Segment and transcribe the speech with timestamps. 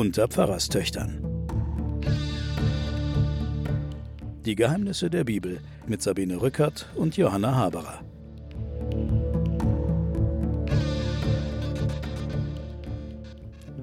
[0.00, 1.22] unter Pfarrerstöchtern.
[4.46, 8.00] Die Geheimnisse der Bibel mit Sabine Rückert und Johanna Haberer.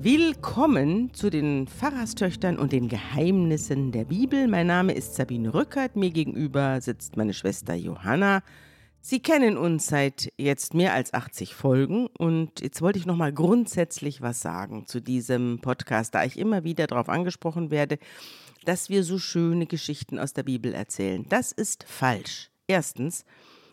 [0.02, 4.48] Willkommen zu den Pfarrerstöchtern und den Geheimnissen der Bibel.
[4.48, 5.96] Mein Name ist Sabine Rückert.
[5.96, 8.42] Mir gegenüber sitzt meine Schwester Johanna.
[9.02, 13.32] Sie kennen uns seit jetzt mehr als 80 Folgen und jetzt wollte ich noch mal
[13.32, 18.00] grundsätzlich was sagen zu diesem Podcast, da ich immer wieder darauf angesprochen werde,
[18.66, 21.26] dass wir so schöne Geschichten aus der Bibel erzählen.
[21.30, 22.52] Das ist falsch.
[22.68, 23.24] Erstens,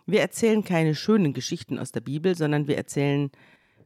[0.05, 3.29] wir erzählen keine schönen Geschichten aus der Bibel, sondern wir erzählen,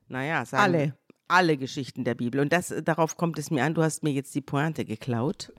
[0.07, 0.97] naja, sagen Alle.
[1.27, 2.41] alle Geschichten der Bibel.
[2.41, 3.73] Und das, darauf kommt es mir an.
[3.73, 5.51] Du hast mir jetzt die Pointe geklaut.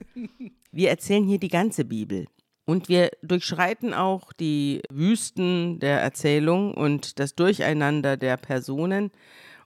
[0.71, 2.27] Wir erzählen hier die ganze Bibel.
[2.71, 9.11] Und wir durchschreiten auch die Wüsten der Erzählung und das Durcheinander der Personen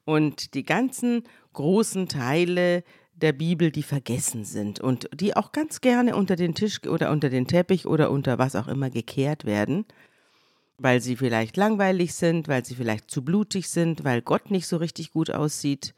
[0.06, 2.82] und die ganzen großen Teile
[3.12, 7.28] der Bibel, die vergessen sind und die auch ganz gerne unter den Tisch oder unter
[7.28, 9.84] den Teppich oder unter was auch immer gekehrt werden,
[10.78, 14.78] weil sie vielleicht langweilig sind, weil sie vielleicht zu blutig sind, weil Gott nicht so
[14.78, 15.92] richtig gut aussieht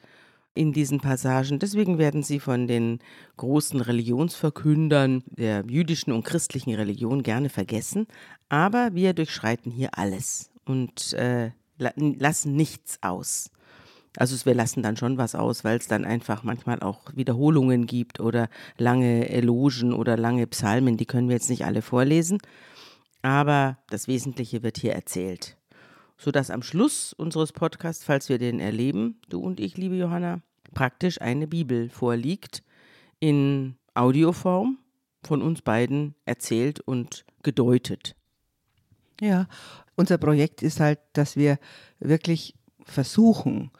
[0.57, 1.59] in diesen Passagen.
[1.59, 3.01] Deswegen werden sie von den
[3.37, 8.07] großen Religionsverkündern der jüdischen und christlichen Religion gerne vergessen.
[8.49, 13.51] Aber wir durchschreiten hier alles und äh, la lassen nichts aus.
[14.17, 18.19] Also wir lassen dann schon was aus, weil es dann einfach manchmal auch Wiederholungen gibt
[18.19, 22.39] oder lange Elogen oder lange Psalmen, die können wir jetzt nicht alle vorlesen.
[23.21, 25.57] Aber das Wesentliche wird hier erzählt.
[26.19, 30.41] Sodass am Schluss unseres Podcasts, falls wir den erleben, du und ich, liebe Johanna,
[30.73, 32.63] praktisch eine Bibel vorliegt
[33.21, 34.79] in Audioform
[35.23, 38.15] von uns beiden erzählt und gedeutet.
[39.21, 39.49] Ja,
[39.97, 41.59] unser Projekt ist halt, dass wir
[41.99, 43.71] wirklich versuchen,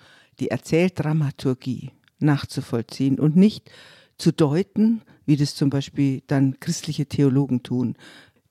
[0.41, 3.71] die Erzähldramaturgie nachzuvollziehen und nicht
[4.19, 7.97] zu deuten, wie das zum Beispiel dann christliche Theologen tun,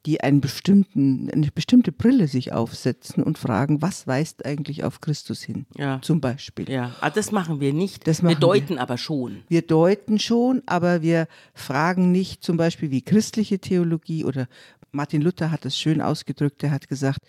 [0.06, 5.42] die einen bestimmten, eine bestimmte Brille sich aufsetzen und fragen, was weist eigentlich auf Christus
[5.42, 5.66] hin?
[5.76, 6.02] Ja.
[6.02, 6.70] Zum Beispiel.
[6.70, 8.08] Ja, aber das machen wir nicht.
[8.08, 8.82] Das wir deuten wir.
[8.82, 9.44] aber schon.
[9.50, 14.48] Wir deuten schon, aber wir fragen nicht zum Beispiel wie christliche Theologie oder
[14.92, 17.20] Martin Luther hat das schön ausgedrückt, er hat gesagt,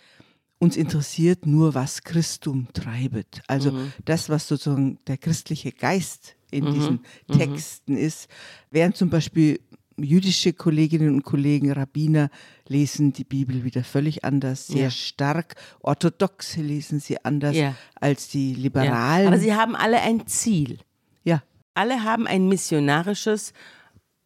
[0.59, 3.41] uns interessiert nur, was Christum treibet.
[3.47, 3.93] Also Mhm.
[4.05, 6.73] das, was sozusagen der christliche Geist in Mhm.
[6.73, 6.99] diesen
[7.31, 8.27] Texten ist.
[8.71, 9.59] Während zum Beispiel
[9.99, 12.29] jüdische Kolleginnen und Kollegen, Rabbiner,
[12.67, 14.89] lesen die Bibel wieder völlig anders, sehr Ja.
[14.91, 15.55] stark.
[15.81, 17.75] Orthodoxe lesen sie anders Ja.
[17.99, 18.57] als die Ja.
[18.59, 19.27] Liberalen.
[19.27, 20.77] Aber sie haben alle ein Ziel.
[21.23, 21.41] ja.
[21.73, 23.53] Alle haben ein missionarisches,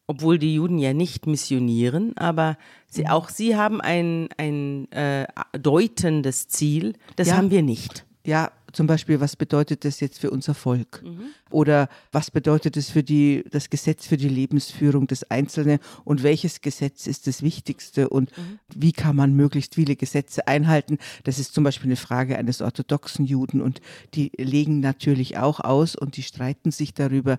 [0.08, 2.58] obwohl die Juden ja nicht missionieren, aber
[2.88, 5.28] sie, auch sie haben ein, ein äh,
[5.58, 6.94] deutendes Ziel.
[7.16, 7.38] Das Ja.
[7.38, 8.06] haben wir nicht.
[8.26, 11.02] Ja, zum Beispiel, was bedeutet das jetzt für unser Volk?
[11.04, 11.26] Mhm.
[11.50, 16.62] Oder was bedeutet es für die, das Gesetz für die Lebensführung des Einzelnen und welches
[16.62, 18.60] Gesetz ist das Wichtigste und Mhm.
[18.74, 20.98] wie kann man möglichst viele Gesetze einhalten?
[21.24, 23.82] Das ist zum Beispiel eine Frage eines orthodoxen Juden und
[24.14, 27.38] die legen natürlich auch aus und die streiten sich darüber.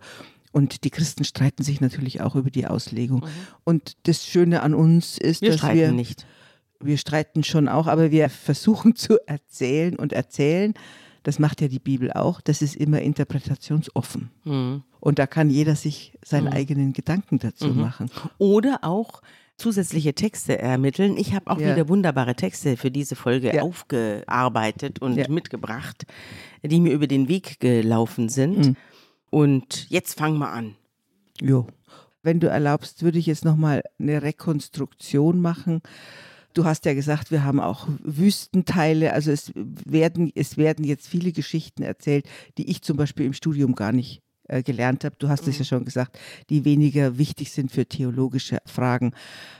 [0.54, 3.24] Und die Christen streiten sich natürlich auch über die Auslegung.
[3.64, 5.46] Und das Schöne an uns ist, Mhm.
[5.46, 6.26] Wir dass streiten wir nicht.
[6.84, 10.74] wir streiten schon auch, aber wir versuchen zu erzählen und erzählen.
[11.22, 12.40] Das macht ja die Bibel auch.
[12.40, 14.30] Das ist immer interpretationsoffen.
[14.44, 14.82] Mhm.
[15.00, 18.10] Und da kann jeder sich seinen eigenen Gedanken dazu machen.
[18.38, 19.22] Oder auch
[19.56, 21.16] zusätzliche Texte ermitteln.
[21.16, 21.72] Ich habe auch Ja.
[21.72, 23.62] wieder wunderbare Texte für diese Folge Ja.
[23.62, 25.28] aufgearbeitet und Ja.
[25.28, 26.04] mitgebracht,
[26.62, 28.66] die mir über den Weg gelaufen sind.
[28.68, 28.76] Mhm.
[29.30, 30.74] Und jetzt fangen wir an.
[31.40, 31.66] Jo.
[32.24, 35.80] Wenn du erlaubst, würde ich jetzt nochmal eine Rekonstruktion machen.
[36.54, 39.12] Du hast ja gesagt, wir haben auch Wüstenteile.
[39.12, 43.74] Also es werden, es werden jetzt viele Geschichten erzählt, die ich zum Beispiel im Studium
[43.74, 45.16] gar nicht äh, gelernt habe.
[45.18, 46.18] Du hast es ja schon gesagt,
[46.50, 49.12] die weniger wichtig sind für theologische Fragen.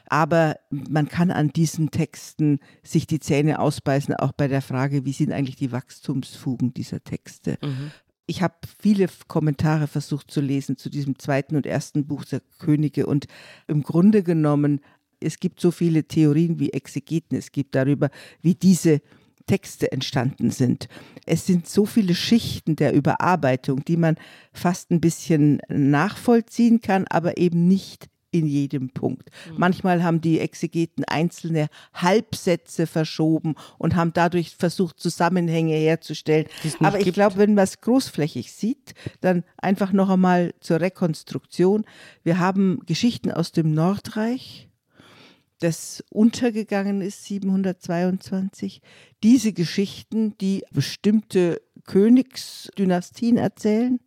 [0.07, 5.13] Aber man kann an diesen Texten sich die Zähne ausbeißen, auch bei der Frage, wie
[5.13, 7.59] sind eigentlich die Wachstumsfugen dieser Texte.
[8.27, 13.07] Ich habe viele Kommentare versucht zu lesen zu diesem zweiten und ersten Buch der Könige
[13.07, 13.27] und
[13.69, 14.81] im Grunde genommen,
[15.23, 18.11] es gibt so viele Theorien wie Exegeten es gibt darüber,
[18.41, 19.01] wie diese
[19.47, 20.89] Texte entstanden sind.
[21.27, 24.17] Es sind so viele Schichten der Überarbeitung, die man
[24.53, 29.29] fast ein bisschen nachvollziehen kann, aber eben nicht in jedem Punkt.
[29.57, 36.47] Manchmal haben die Exegeten einzelne Halbsätze verschoben und haben dadurch versucht, Zusammenhänge herzustellen.
[36.81, 41.85] Aber ich glaube, wenn man es großflächig sieht, dann einfach noch einmal zur Rekonstruktion.
[42.25, 44.71] Wir haben Geschichten aus dem Nordreich,
[45.63, 48.81] das untergegangen ist 722.
[49.23, 54.01] Diese Geschichten, die bestimmte Königsdynastien erzählen,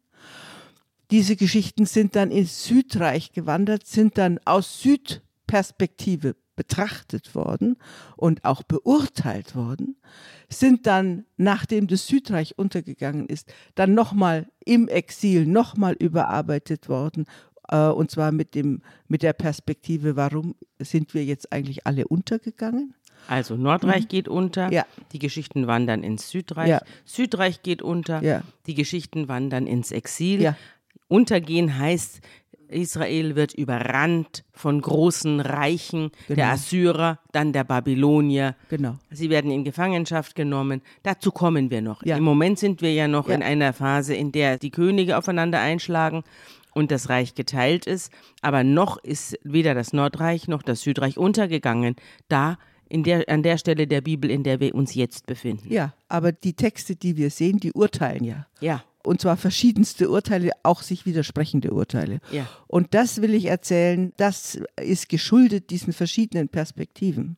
[1.11, 7.77] diese Geschichten sind dann ins Südreich gewandert, sind dann aus Südperspektive betrachtet worden
[8.15, 9.97] und auch beurteilt worden,
[10.49, 17.25] sind dann, nachdem das Südreich untergegangen ist, dann nochmal im Exil nochmal überarbeitet worden.
[17.69, 22.93] Äh, und zwar mit, dem, mit der Perspektive, warum sind wir jetzt eigentlich alle untergegangen?
[23.27, 24.07] Also Nordreich mhm.
[24.07, 24.85] geht unter, ja.
[25.11, 26.81] die Geschichten wandern ins Südreich, ja.
[27.05, 28.41] Südreich geht unter, ja.
[28.67, 30.53] die Geschichten wandern ins Exil.
[31.07, 32.21] Untergehen heißt,
[32.67, 36.35] Israel wird überrannt von großen Reichen, genau.
[36.35, 38.55] der Assyrer, dann der Babylonier.
[38.69, 38.97] Genau.
[39.11, 40.81] Sie werden in Gefangenschaft genommen.
[41.03, 42.03] Dazu kommen wir noch.
[42.03, 42.17] Ja.
[42.17, 43.35] Im Moment sind wir ja noch ja.
[43.35, 46.23] in einer Phase, in der die Könige aufeinander einschlagen
[46.75, 48.11] und das Reich geteilt ist.
[48.41, 51.95] Aber noch ist weder das Nordreich noch das Südreich untergegangen.
[52.27, 52.57] Da
[52.87, 55.73] in der, an der Stelle der Bibel, in der wir uns jetzt befinden.
[55.73, 58.45] Ja, aber die Texte, die wir sehen, die urteilen ja.
[58.59, 62.19] Ja und zwar verschiedenste Urteile, auch sich widersprechende Urteile.
[62.31, 62.47] Ja.
[62.67, 67.37] Und das will ich erzählen, das ist geschuldet diesen verschiedenen Perspektiven.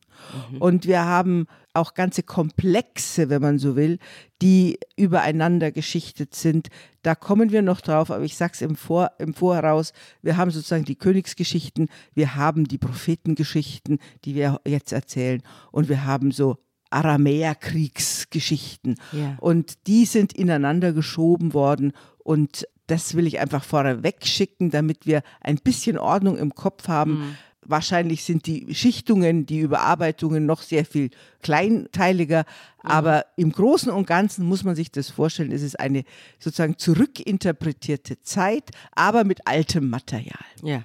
[0.50, 0.58] Mhm.
[0.58, 3.98] Und wir haben auch ganze Komplexe, wenn man so will,
[4.42, 6.68] die übereinander geschichtet sind.
[7.02, 9.92] Da kommen wir noch drauf, aber ich sage es im, Vor, im Voraus,
[10.22, 16.04] wir haben sozusagen die Königsgeschichten, wir haben die Prophetengeschichten, die wir jetzt erzählen und wir
[16.04, 16.58] haben so
[16.90, 18.96] Aramäerkriegsgeschichten.
[19.12, 19.36] Ja.
[19.40, 25.22] Und die sind ineinander geschoben worden und das will ich einfach vorweg schicken, damit wir
[25.40, 27.18] ein bisschen Ordnung im Kopf haben.
[27.18, 27.36] Mhm.
[27.62, 31.10] Wahrscheinlich sind die Schichtungen, die Überarbeitungen noch sehr viel
[31.42, 32.46] kleinteiliger,
[32.82, 32.90] mhm.
[32.90, 36.04] aber im Großen und Ganzen muss man sich das vorstellen, es ist eine
[36.38, 40.44] sozusagen zurückinterpretierte Zeit, aber mit altem Material.
[40.62, 40.84] Ja.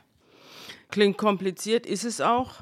[0.90, 2.56] Klingt kompliziert, ist es auch.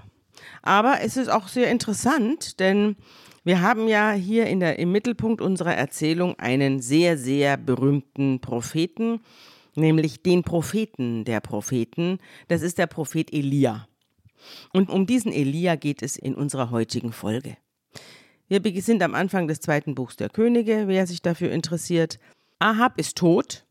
[0.62, 2.96] Aber es ist auch sehr interessant, denn
[3.44, 9.22] wir haben ja hier in der, im Mittelpunkt unserer Erzählung einen sehr, sehr berühmten Propheten,
[9.76, 12.20] nämlich den Propheten der Propheten.
[12.48, 13.88] Das ist der Prophet Elia.
[14.74, 17.58] Und um diesen Elia geht es in unserer heutigen Folge.
[18.48, 22.20] Wir sind am Anfang des zweiten Buchs der Könige, wer sich dafür interessiert.
[22.60, 23.66] Ahab ist tot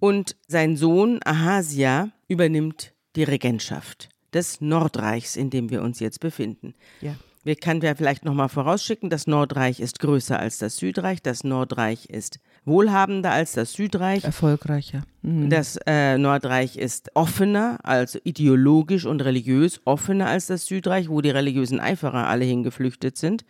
[0.00, 6.74] und sein Sohn Ahasia übernimmt die Regentschaft des Nordreichs, in dem wir uns jetzt befinden.
[7.00, 7.16] Ja.
[7.48, 12.04] Wir können ja vielleicht nochmal vorausschicken, das Nordreich ist größer als das Südreich, das Nordreich
[12.10, 14.22] ist wohlhabender als das Südreich.
[14.22, 15.04] Erfolgreicher.
[15.22, 15.48] Mhm.
[15.48, 21.30] Das äh, Nordreich ist offener, also ideologisch und religiös offener als das Südreich, wo die
[21.30, 23.46] religiösen Eiferer alle hingeflüchtet sind.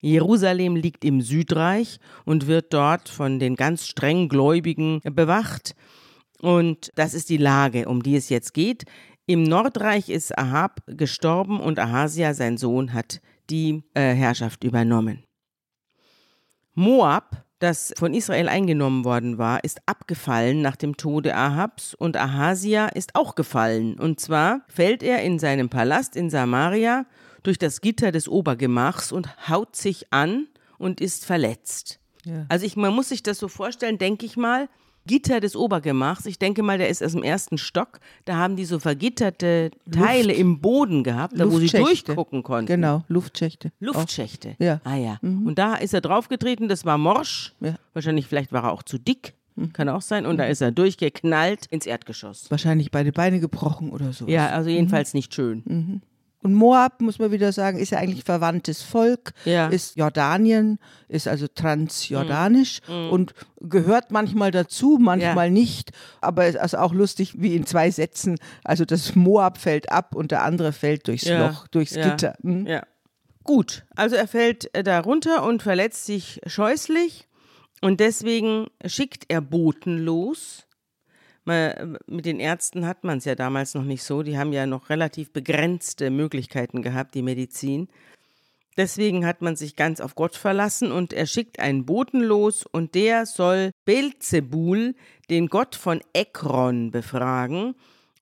[0.00, 5.74] Jerusalem liegt im Südreich und wird dort von den ganz streng Gläubigen bewacht.
[6.40, 8.84] Und das ist die Lage, um die es jetzt geht.
[9.28, 13.20] Im Nordreich ist Ahab gestorben und Ahasia, sein Sohn, hat
[13.50, 15.24] die äh, Herrschaft übernommen.
[16.74, 22.86] Moab, das von Israel eingenommen worden war, ist abgefallen nach dem Tode Ahabs und Ahasia
[22.86, 23.98] ist auch gefallen.
[23.98, 27.04] Und zwar fällt er in seinem Palast in Samaria
[27.42, 30.46] durch das Gitter des Obergemachs und haut sich an
[30.78, 31.98] und ist verletzt.
[32.24, 32.46] Ja.
[32.48, 34.68] Also ich, man muss sich das so vorstellen, denke ich mal,
[35.06, 36.26] Gitter des Obergemachs.
[36.26, 38.00] Ich denke mal, der ist aus dem ersten Stock.
[38.24, 40.40] Da haben die so vergitterte Teile Luft.
[40.40, 42.66] im Boden gehabt, da wo sie durchgucken konnten.
[42.66, 43.72] Genau, Luftschächte.
[43.80, 44.50] Luftschächte.
[44.50, 44.64] Auch.
[44.64, 44.80] Ja.
[44.84, 45.18] Ah ja.
[45.22, 45.46] Mhm.
[45.46, 47.54] Und da ist er draufgetreten, das war morsch.
[47.60, 47.76] Ja.
[47.92, 49.34] Wahrscheinlich, vielleicht war er auch zu dick.
[49.56, 49.72] Mhm.
[49.72, 50.26] Kann auch sein.
[50.26, 50.38] Und mhm.
[50.38, 52.50] da ist er durchgeknallt ins Erdgeschoss.
[52.50, 54.26] Wahrscheinlich beide Beine gebrochen oder so.
[54.26, 55.18] Ja, also jedenfalls mhm.
[55.18, 55.62] nicht schön.
[55.64, 56.02] Mhm.
[56.46, 59.66] Und Moab, muss man wieder sagen, ist ja eigentlich verwandtes Volk, ja.
[59.66, 63.10] ist Jordanien, ist also transjordanisch mhm.
[63.10, 65.52] und gehört manchmal dazu, manchmal ja.
[65.52, 65.90] nicht.
[66.20, 68.38] Aber es ist auch lustig, wie in zwei Sätzen.
[68.62, 71.48] Also das Moab fällt ab und der andere fällt durchs ja.
[71.48, 72.36] Loch, durchs Gitter.
[72.42, 72.64] Mhm.
[72.64, 72.84] Ja.
[73.42, 77.26] Gut, also er fällt äh, da runter und verletzt sich scheußlich.
[77.80, 80.65] Und deswegen schickt er Boten los
[81.46, 84.22] mit den Ärzten hat man es ja damals noch nicht so.
[84.22, 87.88] Die haben ja noch relativ begrenzte Möglichkeiten gehabt, die Medizin.
[88.76, 92.94] Deswegen hat man sich ganz auf Gott verlassen und er schickt einen Boten los und
[92.94, 94.94] der soll Belzebul,
[95.30, 97.74] den Gott von Ekron, befragen,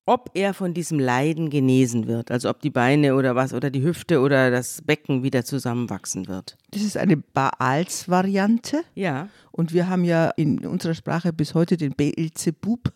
[0.07, 2.31] ob er von diesem Leiden genesen wird.
[2.31, 6.57] Also ob die Beine oder was oder die Hüfte oder das Becken wieder zusammenwachsen wird.
[6.71, 8.83] Das ist eine Baals-Variante.
[8.95, 9.29] Ja.
[9.51, 12.93] Und wir haben ja in unserer Sprache bis heute den Beelzebub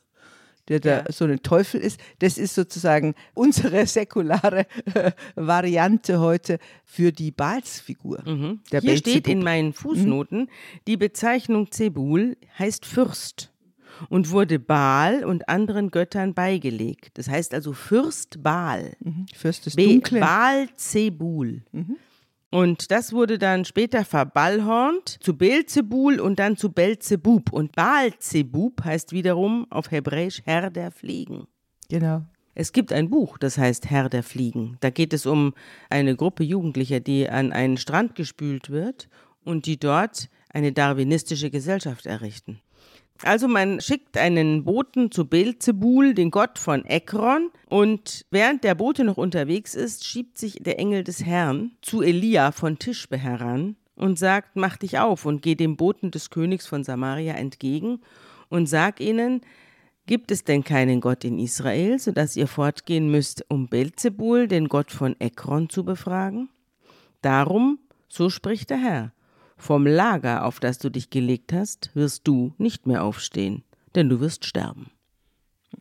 [0.69, 1.05] der da ja.
[1.13, 2.01] so ein Teufel ist.
[2.19, 8.23] Das ist sozusagen unsere säkulare äh, Variante heute für die Balsfigur.
[8.25, 8.61] Mhm.
[8.71, 8.99] Hier Belzebub.
[8.99, 10.49] steht in meinen Fußnoten, mhm.
[10.87, 13.53] die Bezeichnung Zebul heißt Fürst
[14.09, 17.19] und wurde Baal und anderen Göttern beigelegt.
[17.19, 18.93] Das heißt also Fürst Baal.
[19.01, 19.27] Mhm.
[19.35, 20.21] Fürst des Dunklen.
[20.21, 21.63] Baal Zebul.
[21.73, 21.97] Mhm.
[22.51, 27.53] Und das wurde dann später verballhornt zu Beelzebul und dann zu Belzebub.
[27.53, 31.47] Und Baalzebub heißt wiederum auf Hebräisch Herr der Fliegen.
[31.91, 32.23] Genau.
[32.55, 34.79] Es gibt ein Buch, das heißt Herr der Fliegen.
[34.81, 35.55] Da geht es um
[35.91, 39.09] eine Gruppe Jugendlicher, die an einen Strand gespült wird
[39.45, 42.61] und die dort eine darwinistische Gesellschaft errichten.
[43.25, 49.05] Also man schickt einen Boten zu Beelzebul, den Gott von Ekron, und während der Bote
[49.05, 54.19] noch unterwegs ist, schiebt sich der Engel des Herrn zu Elia von Tischbe heran und
[54.19, 58.01] sagt, mach dich auf und geh dem Boten des Königs von Samaria entgegen
[58.49, 59.43] und sag ihnen,
[60.07, 64.91] gibt es denn keinen Gott in Israel, sodass ihr fortgehen müsst, um Beelzebul, den Gott
[64.91, 66.49] von Ekron, zu befragen?
[67.21, 69.13] Darum, so spricht der Herr,
[69.59, 74.21] vom Lager, auf das du dich gelegt hast, wirst du nicht mehr aufstehen, denn du
[74.21, 74.91] wirst sterben.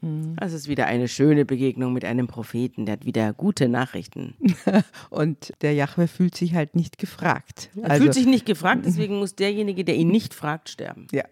[0.01, 4.35] Das ist wieder eine schöne Begegnung mit einem Propheten, der hat wieder gute Nachrichten.
[5.09, 7.69] Und der Jahwe fühlt sich halt nicht gefragt.
[7.81, 11.07] Er fühlt sich nicht gefragt, deswegen muss derjenige, der ihn nicht fragt, sterben.
[11.11, 11.23] Ja.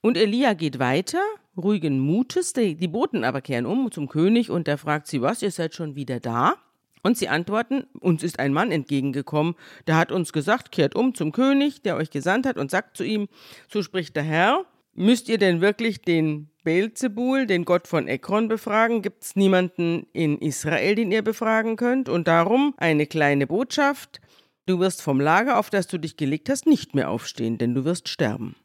[0.00, 1.20] Und Elia geht weiter,
[1.56, 5.42] ruhigen Mutes, die, die Boten aber kehren um zum König und der fragt sie, was,
[5.42, 6.54] ihr seid schon wieder da?
[7.02, 9.54] Und sie antworten, uns ist ein Mann entgegengekommen,
[9.86, 13.04] der hat uns gesagt, kehrt um zum König, der euch gesandt hat und sagt zu
[13.04, 13.28] ihm,
[13.68, 19.02] so spricht der Herr, müsst ihr denn wirklich den Beelzebul, den Gott von Ekron, befragen?
[19.02, 22.08] Gibt es niemanden in Israel, den ihr befragen könnt?
[22.08, 24.20] Und darum eine kleine Botschaft,
[24.66, 27.84] du wirst vom Lager, auf das du dich gelegt hast, nicht mehr aufstehen, denn du
[27.84, 28.56] wirst sterben.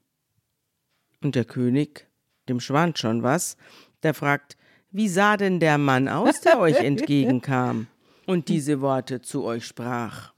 [1.21, 2.07] Und der König,
[2.49, 3.55] dem schwant schon was,
[4.01, 4.57] der fragt,
[4.89, 7.85] wie sah denn der Mann aus, der euch entgegenkam
[8.31, 10.33] und diese Worte zu euch sprach?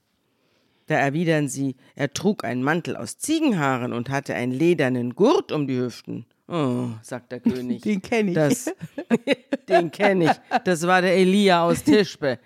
[0.88, 5.68] Da erwidern sie, er trug einen Mantel aus Ziegenhaaren und hatte einen ledernen Gurt um
[5.68, 6.26] die Hüften.
[6.48, 7.84] Oh, sagt der König.
[7.84, 8.36] Den kenne ich.
[8.36, 8.76] Das,
[9.70, 10.60] den kenne ich.
[10.66, 12.40] Das war der Elia aus Tischbe.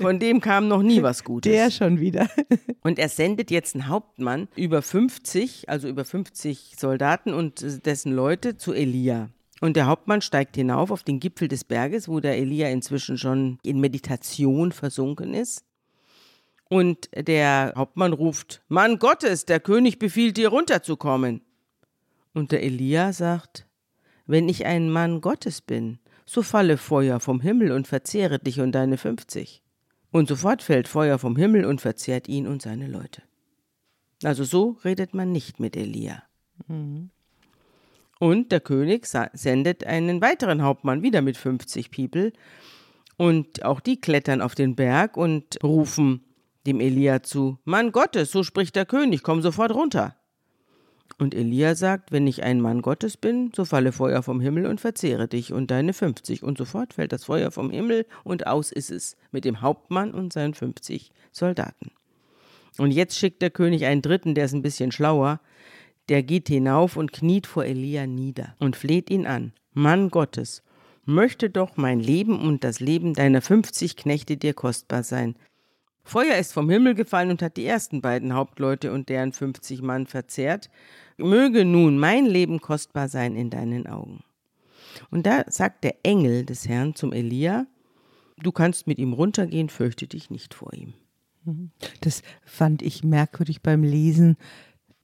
[0.00, 1.52] Von dem kam noch nie was Gutes.
[1.52, 2.28] Der schon wieder.
[2.82, 8.56] Und er sendet jetzt einen Hauptmann über 50, also über 50 Soldaten und dessen Leute
[8.56, 9.28] zu Elia.
[9.60, 13.58] Und der Hauptmann steigt hinauf auf den Gipfel des Berges, wo der Elia inzwischen schon
[13.62, 15.64] in Meditation versunken ist.
[16.68, 21.40] Und der Hauptmann ruft, Mann Gottes, der König befiehlt dir runterzukommen.
[22.34, 23.66] Und der Elia sagt,
[24.26, 28.72] wenn ich ein Mann Gottes bin, so falle Feuer vom Himmel und verzehre dich und
[28.72, 29.62] deine fünfzig.
[30.10, 33.22] Und sofort fällt Feuer vom Himmel und verzehrt ihn und seine Leute.
[34.22, 36.22] Also so redet man nicht mit Elia.
[36.66, 37.10] Mhm.
[38.18, 42.32] Und der König sendet einen weiteren Hauptmann wieder mit 50 People.
[43.16, 46.22] Und auch die klettern auf den Berg und rufen
[46.66, 50.16] dem Elia zu: Mann Gottes, so spricht der König, komm sofort runter.
[51.18, 54.80] Und Elia sagt, wenn ich ein Mann Gottes bin, so falle Feuer vom Himmel und
[54.80, 56.42] verzehre dich und deine 50.
[56.42, 60.32] Und sofort fällt das Feuer vom Himmel und aus ist es mit dem Hauptmann und
[60.32, 61.92] seinen 50 Soldaten.
[62.76, 65.40] Und jetzt schickt der König einen Dritten, der ist ein bisschen schlauer,
[66.08, 69.52] der geht hinauf und kniet vor Elia nieder und fleht ihn an.
[69.72, 70.62] Mann Gottes,
[71.04, 75.36] möchte doch mein Leben und das Leben deiner 50 Knechte dir kostbar sein.
[76.04, 80.06] Feuer ist vom Himmel gefallen und hat die ersten beiden Hauptleute und deren 50 Mann
[80.06, 80.70] verzehrt.
[81.16, 84.22] Möge nun mein Leben kostbar sein in deinen Augen.
[85.10, 87.66] Und da sagt der Engel des Herrn zum Elia,
[88.38, 90.94] du kannst mit ihm runtergehen, fürchte dich nicht vor ihm.
[92.00, 94.36] Das fand ich merkwürdig beim Lesen.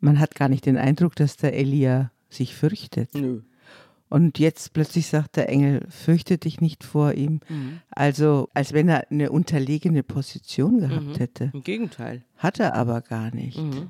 [0.02, 3.14] Man hat gar nicht den Eindruck, dass der Elia sich fürchtet.
[3.14, 3.40] Nö.
[4.10, 7.40] Und jetzt plötzlich sagt der Engel, fürchte dich nicht vor ihm.
[7.48, 7.80] Mhm.
[7.88, 11.14] Also, als wenn er eine unterlegene Position gehabt Mhm.
[11.14, 11.50] hätte.
[11.54, 12.22] Im Gegenteil.
[12.36, 13.56] Hat er aber gar nicht.
[13.56, 13.88] Mhm.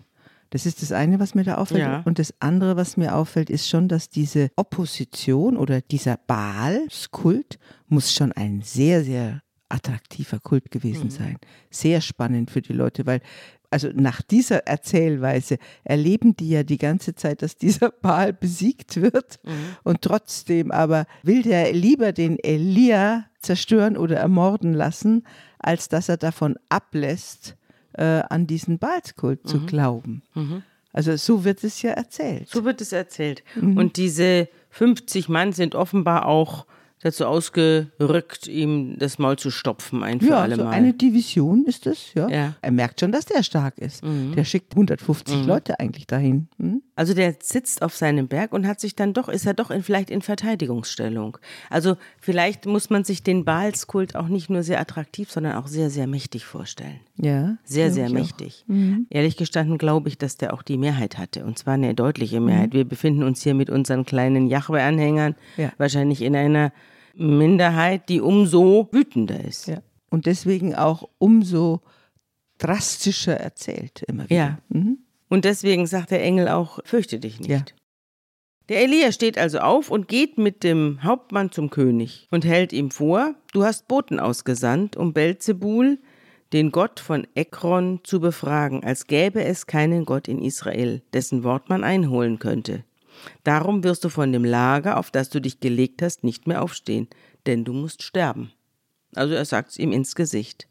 [0.50, 1.80] Das ist das eine, was mir da auffällt.
[1.80, 2.02] Ja.
[2.04, 8.12] Und das andere, was mir auffällt, ist schon, dass diese Opposition oder dieser Baalskult muss
[8.12, 11.38] schon ein sehr, sehr attraktiver Kult gewesen sein.
[11.70, 13.22] Sehr spannend für die Leute, weil
[13.72, 19.40] also nach dieser Erzählweise erleben die ja die ganze Zeit, dass dieser Baal besiegt wird
[19.82, 25.24] und trotzdem aber will der lieber den Elia zerstören oder ermorden lassen,
[25.58, 27.56] als dass er davon ablässt,
[27.94, 30.22] äh, an diesen Baalskult zu glauben.
[30.92, 32.48] Also so wird es ja erzählt.
[32.48, 33.42] So wird es erzählt.
[33.56, 36.66] Und diese 50 Mann sind offenbar auch
[37.02, 40.70] dazu ausgerückt, ihm das Maul zu stopfen, ein für ja, alle so Mal.
[40.70, 42.28] eine Division ist es, ja.
[42.28, 42.46] Ja.
[42.48, 42.54] Mhm.
[42.62, 44.02] Er merkt schon, dass der stark ist.
[44.04, 46.48] Der schickt 150 Leute eigentlich dahin.
[46.58, 46.82] Hm?
[46.94, 49.82] Also der sitzt auf seinem Berg und hat sich dann doch, ist er doch in,
[49.82, 51.38] vielleicht in Verteidigungsstellung.
[51.70, 55.90] Also vielleicht muss man sich den Baalskult auch nicht nur sehr attraktiv, sondern auch sehr,
[55.90, 57.00] sehr mächtig vorstellen.
[57.16, 57.56] Ja.
[57.64, 58.64] Sehr, sehr mächtig.
[59.10, 61.44] Ehrlich gestanden glaube ich, dass der auch die Mehrheit hatte.
[61.44, 62.72] Und zwar eine deutliche Mehrheit.
[62.72, 65.72] Wir befinden uns hier mit unseren kleinen Jahwe-Anhängern Ja.
[65.78, 66.72] wahrscheinlich in einer
[67.16, 69.68] Minderheit, die umso wütender ist.
[69.68, 69.82] Ja.
[70.10, 71.80] Und deswegen auch umso
[72.58, 74.36] drastischer erzählt immer wieder.
[74.36, 74.58] Ja.
[74.68, 74.98] Mhm.
[75.28, 77.50] Und deswegen sagt der Engel auch, fürchte dich nicht.
[77.50, 77.64] Ja.
[78.68, 82.90] Der Elia steht also auf und geht mit dem Hauptmann zum König und hält ihm
[82.90, 85.98] vor, du hast Boten ausgesandt, um Belzebul,
[86.52, 91.68] den Gott von Ekron, zu befragen, als gäbe es keinen Gott in Israel, dessen Wort
[91.70, 92.84] man einholen könnte.
[93.44, 97.08] Darum wirst du von dem Lager, auf das du dich gelegt hast, nicht mehr aufstehen,
[97.46, 98.52] denn du musst sterben.
[99.14, 100.66] Also er sagt's ihm ins Gesicht.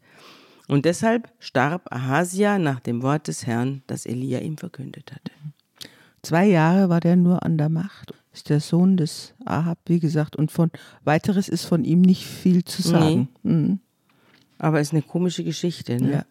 [0.68, 5.32] Und deshalb starb Ahasia nach dem Wort des Herrn, das Elia ihm verkündet hatte.
[6.22, 8.14] Zwei Jahre war der nur an der Macht.
[8.32, 10.70] Ist der Sohn des Ahab, wie gesagt, und von
[11.04, 13.28] weiteres ist von ihm nicht viel zu sagen.
[13.42, 13.80] Mhm.
[14.58, 16.12] Aber ist eine komische Geschichte, ne?
[16.12, 16.24] Ja.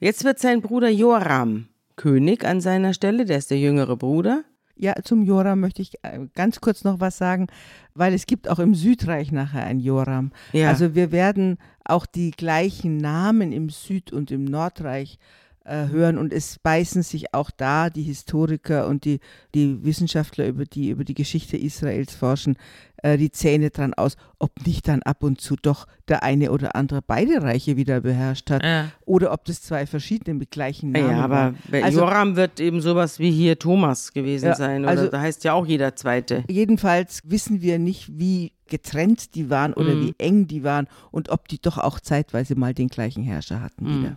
[0.00, 4.44] Jetzt wird sein Bruder Joram König an seiner Stelle, der ist der jüngere Bruder.
[4.76, 7.46] Ja, zum Joram möchte ich äh, ganz kurz noch was sagen,
[7.94, 10.32] weil es gibt auch im Südreich nachher ein Joram.
[10.52, 10.68] Ja.
[10.68, 16.32] Also wir werden auch die gleichen Namen im Süd- und im Nordreich äh, hören und
[16.32, 19.20] es beißen sich auch da die Historiker und die,
[19.54, 22.56] die Wissenschaftler, über die über die Geschichte Israels forschen,
[23.02, 26.76] äh, die Zähne dran aus, ob nicht dann ab und zu doch der eine oder
[26.76, 28.90] andere beide Reiche wieder beherrscht hat Ja.
[29.06, 31.82] oder ob das zwei verschiedene mit gleichen Namen Ja, aber waren.
[31.82, 34.82] Also- Joram wird eben sowas wie hier Thomas gewesen Ja, sein.
[34.82, 36.44] Oder also- da heißt ja auch jeder Zweite.
[36.48, 40.02] Jedenfalls wissen wir nicht, wie getrennt die waren oder Mhm.
[40.08, 43.84] wie eng die waren und ob die doch auch zeitweise mal den gleichen Herrscher hatten
[43.84, 44.00] Mhm.
[44.02, 44.16] wieder.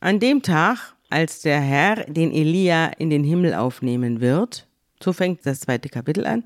[0.00, 4.66] An dem Tag, als der Herr den Elia in den Himmel aufnehmen wird,
[5.02, 6.44] so fängt das zweite Kapitel an,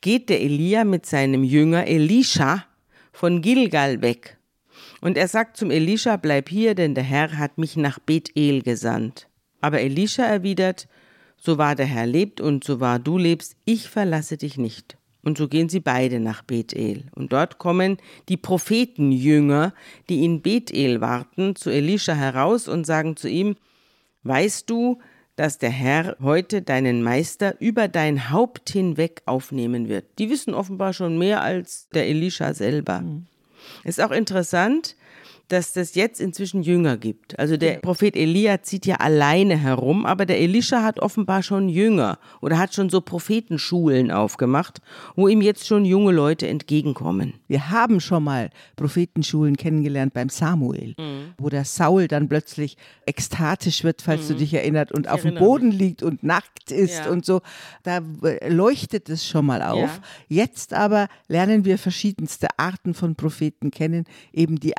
[0.00, 2.64] geht der Elia mit seinem Jünger Elisha
[3.12, 4.38] von Gilgal weg.
[5.00, 9.28] Und er sagt zum Elisha, bleib hier, denn der Herr hat mich nach Bethel gesandt.
[9.60, 10.86] Aber Elisha erwidert,
[11.38, 14.98] so wahr der Herr lebt und so wahr du lebst, ich verlasse dich nicht.
[15.22, 17.04] Und so gehen sie beide nach Bethel.
[17.14, 17.98] Und dort kommen
[18.28, 19.74] die Prophetenjünger,
[20.08, 23.56] die in Bethel warten, zu Elisha heraus und sagen zu ihm,
[24.22, 24.98] Weißt du,
[25.36, 30.04] dass der Herr heute deinen Meister über dein Haupt hinweg aufnehmen wird?
[30.18, 33.02] Die wissen offenbar schon mehr als der Elisha selber.
[33.84, 34.96] Ist auch interessant,
[35.52, 37.38] dass das jetzt inzwischen Jünger gibt.
[37.38, 42.18] Also der Prophet Elia zieht ja alleine herum, aber der Elisha hat offenbar schon Jünger
[42.40, 44.80] oder hat schon so Prophetenschulen aufgemacht,
[45.16, 47.34] wo ihm jetzt schon junge Leute entgegenkommen.
[47.48, 51.34] Wir haben schon mal Prophetenschulen kennengelernt beim Samuel, Mhm.
[51.38, 55.70] wo der Saul dann plötzlich ekstatisch wird, falls du dich erinnerst, und auf dem Boden
[55.72, 57.10] liegt und nackt ist Ja.
[57.10, 57.40] und so.
[57.82, 58.00] Da
[58.48, 60.00] leuchtet es schon mal auf.
[60.28, 60.42] Ja.
[60.44, 64.76] Jetzt aber lernen wir verschiedenste Arten von Propheten kennen, eben die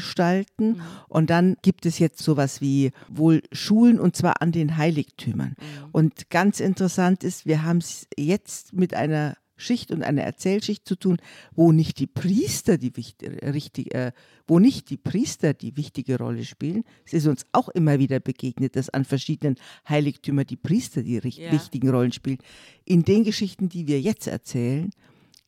[0.00, 0.68] Einzelgestalten.
[0.68, 0.82] Mhm.
[1.08, 5.56] Und dann gibt es jetzt sowas wie wohl Schulen und zwar an den Heiligtümern.
[5.58, 5.88] Mhm.
[5.92, 10.96] Und ganz interessant ist, wir haben es jetzt mit einer Schicht und einer Erzählschicht zu
[10.96, 11.18] tun,
[11.54, 12.92] wo nicht die Priester die
[13.42, 14.12] richtig, äh,
[14.46, 16.82] wo nicht die Priester die wichtige Rolle spielen.
[17.04, 21.52] Es ist uns auch immer wieder begegnet, dass an verschiedenen Heiligtümern die Priester die Ja.
[21.52, 22.38] wichtigen Rollen spielen.
[22.86, 24.90] In den Geschichten, die wir jetzt erzählen,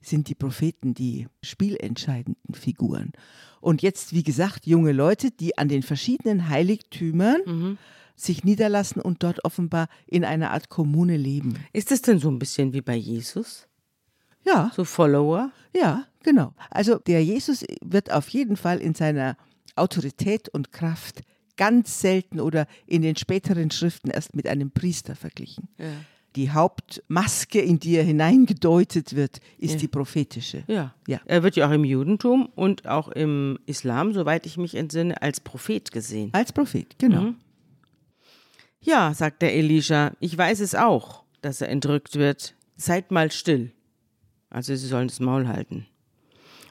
[0.03, 3.13] sind die Propheten die spielentscheidenden Figuren.
[3.61, 7.79] Und jetzt, wie gesagt, junge Leute, die an den verschiedenen Heiligtümern Mhm.
[8.17, 11.55] sich niederlassen und dort offenbar in einer Art Kommune leben.
[11.73, 13.67] Ist es denn so ein bisschen wie bei Jesus?
[14.45, 15.53] Ja, So Follower?
[15.75, 16.53] ja, genau.
[16.71, 19.37] Also der Jesus wird auf jeden Fall in seiner
[19.77, 21.23] Autorität und Kraft
[21.57, 25.69] ganz selten oder in den späteren Schriften erst mit einem Priester verglichen.
[26.37, 29.79] Die Hauptmaske, in die er hineingedeutet wird, ist Ja.
[29.81, 30.65] die prophetische.
[30.67, 30.95] Ja.
[31.07, 31.21] Ja.
[31.27, 35.41] Er wird ja auch im Judentum und auch im Islam, soweit ich mich entsinne, als
[35.41, 36.31] Prophet gesehen.
[36.33, 37.21] Als Prophet, genau.
[37.23, 37.37] Mhm.
[38.81, 42.55] Ja, sagt der Elisha, ich weiß es auch, dass er entrückt wird.
[42.77, 43.73] Seid mal still.
[44.51, 45.87] Also sie sollen das Maul halten.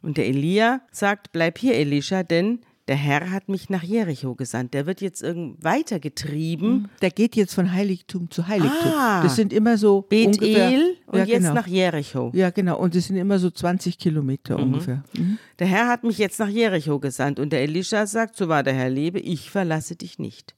[0.02, 4.74] Und der Elia sagt, bleib hier, Elisha, denn der Herr hat mich nach Jericho gesandt.
[4.74, 6.90] Der wird jetzt irgend weitergetrieben.
[7.02, 8.92] Der geht jetzt von Heiligtum zu Heiligtum.
[8.94, 9.22] Ah.
[9.24, 11.54] das sind immer so Bethel und ja, jetzt genau.
[11.54, 12.32] nach Jericho.
[12.34, 12.80] Ja, genau.
[12.80, 15.04] Und es sind immer so 20 Kilometer ungefähr.
[15.14, 15.38] Mhm.
[15.60, 18.74] Der Herr hat mich jetzt nach Jericho gesandt und der Elisha sagt, so wahr der
[18.74, 20.56] Herr lebe, ich verlasse dich nicht.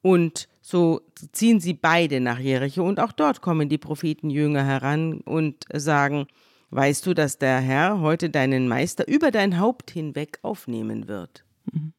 [0.00, 1.00] Und so
[1.32, 6.26] ziehen sie beide nach Jericho und auch dort kommen die Prophetenjünger heran und sagen,
[6.70, 11.44] weißt du, dass der Herr heute deinen Meister über dein Haupt hinweg aufnehmen wird?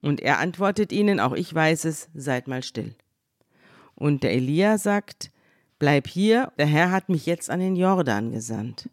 [0.01, 2.95] Und er antwortet ihnen, auch ich weiß es, seid mal still.
[3.95, 5.31] Und der Elia sagt,
[5.79, 8.89] bleib hier, der Herr hat mich jetzt an den Jordan gesandt.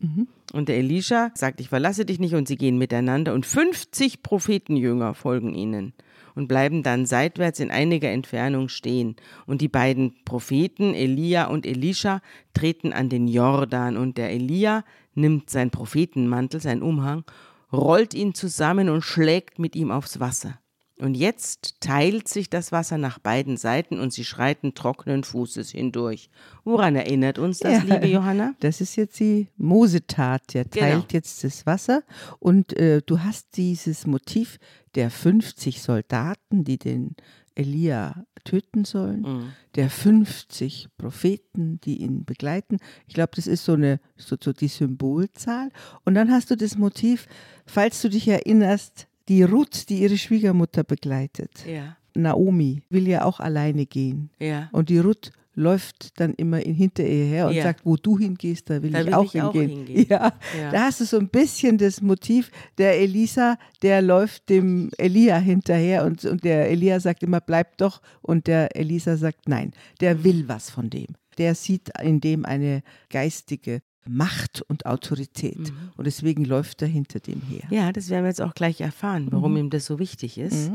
[0.52, 5.14] Und der Elisha sagt, ich verlasse dich nicht und sie gehen miteinander und 50 Prophetenjünger
[5.14, 5.92] folgen ihnen
[6.35, 9.16] und bleiben dann seitwärts in einiger Entfernung stehen.
[9.46, 12.20] Und die beiden Propheten, Elia und Elisha,
[12.54, 17.24] treten an den Jordan und der Elia nimmt sein Prophetenmantel, sein Umhang,
[17.72, 20.58] rollt ihn zusammen und schlägt mit ihm aufs Wasser.
[21.02, 26.30] Und jetzt teilt sich das Wasser nach beiden Seiten und sie schreiten trockenen Fußes hindurch.
[26.64, 28.54] Woran erinnert uns das, Ja, liebe Johanna?
[28.60, 30.86] Das ist jetzt die Mosetat, der Genau.
[31.00, 32.02] teilt jetzt das Wasser
[32.38, 34.58] und äh, du hast dieses Motiv
[34.94, 37.16] der 50 Soldaten, die den
[37.54, 39.52] Elia töten sollen, Mhm.
[39.74, 42.78] der 50 Propheten, die ihn begleiten.
[43.06, 45.70] Ich glaube, das ist so eine so, so die Symbolzahl.
[46.04, 47.26] Und dann hast du das Motiv,
[47.66, 51.64] falls du dich erinnerst, die Ruth, die ihre Schwiegermutter begleitet.
[51.66, 54.30] Ja, Naomi will ja auch alleine gehen.
[54.38, 54.68] ja.
[54.72, 57.62] Und die Ruth läuft dann immer in, hinter ihr her und Ja.
[57.64, 59.87] sagt, wo du hingehst, da will, Da ich, will auch ich auch hingehen.
[59.87, 60.06] hingehen.
[60.08, 60.70] Ja, Ja.
[60.70, 66.04] da hast du so ein bisschen das Motiv, der Elisa, der läuft dem Elia hinterher
[66.06, 68.00] und, und der Elia sagt immer, bleib doch.
[68.22, 71.08] Und der Elisa sagt, nein, der will was von dem.
[71.37, 75.72] Der sieht in dem eine geistige Macht und Autorität.
[75.96, 77.62] Und deswegen läuft er hinter dem her.
[77.70, 80.72] Ja, das werden wir jetzt auch gleich erfahren, warum ihm das so wichtig ist.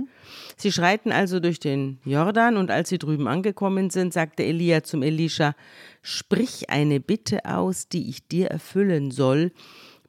[0.55, 5.03] Sie schreiten also durch den Jordan und als sie drüben angekommen sind, sagte Elia zum
[5.03, 5.55] Elisha,
[6.01, 9.51] sprich eine Bitte aus, die ich dir erfüllen soll,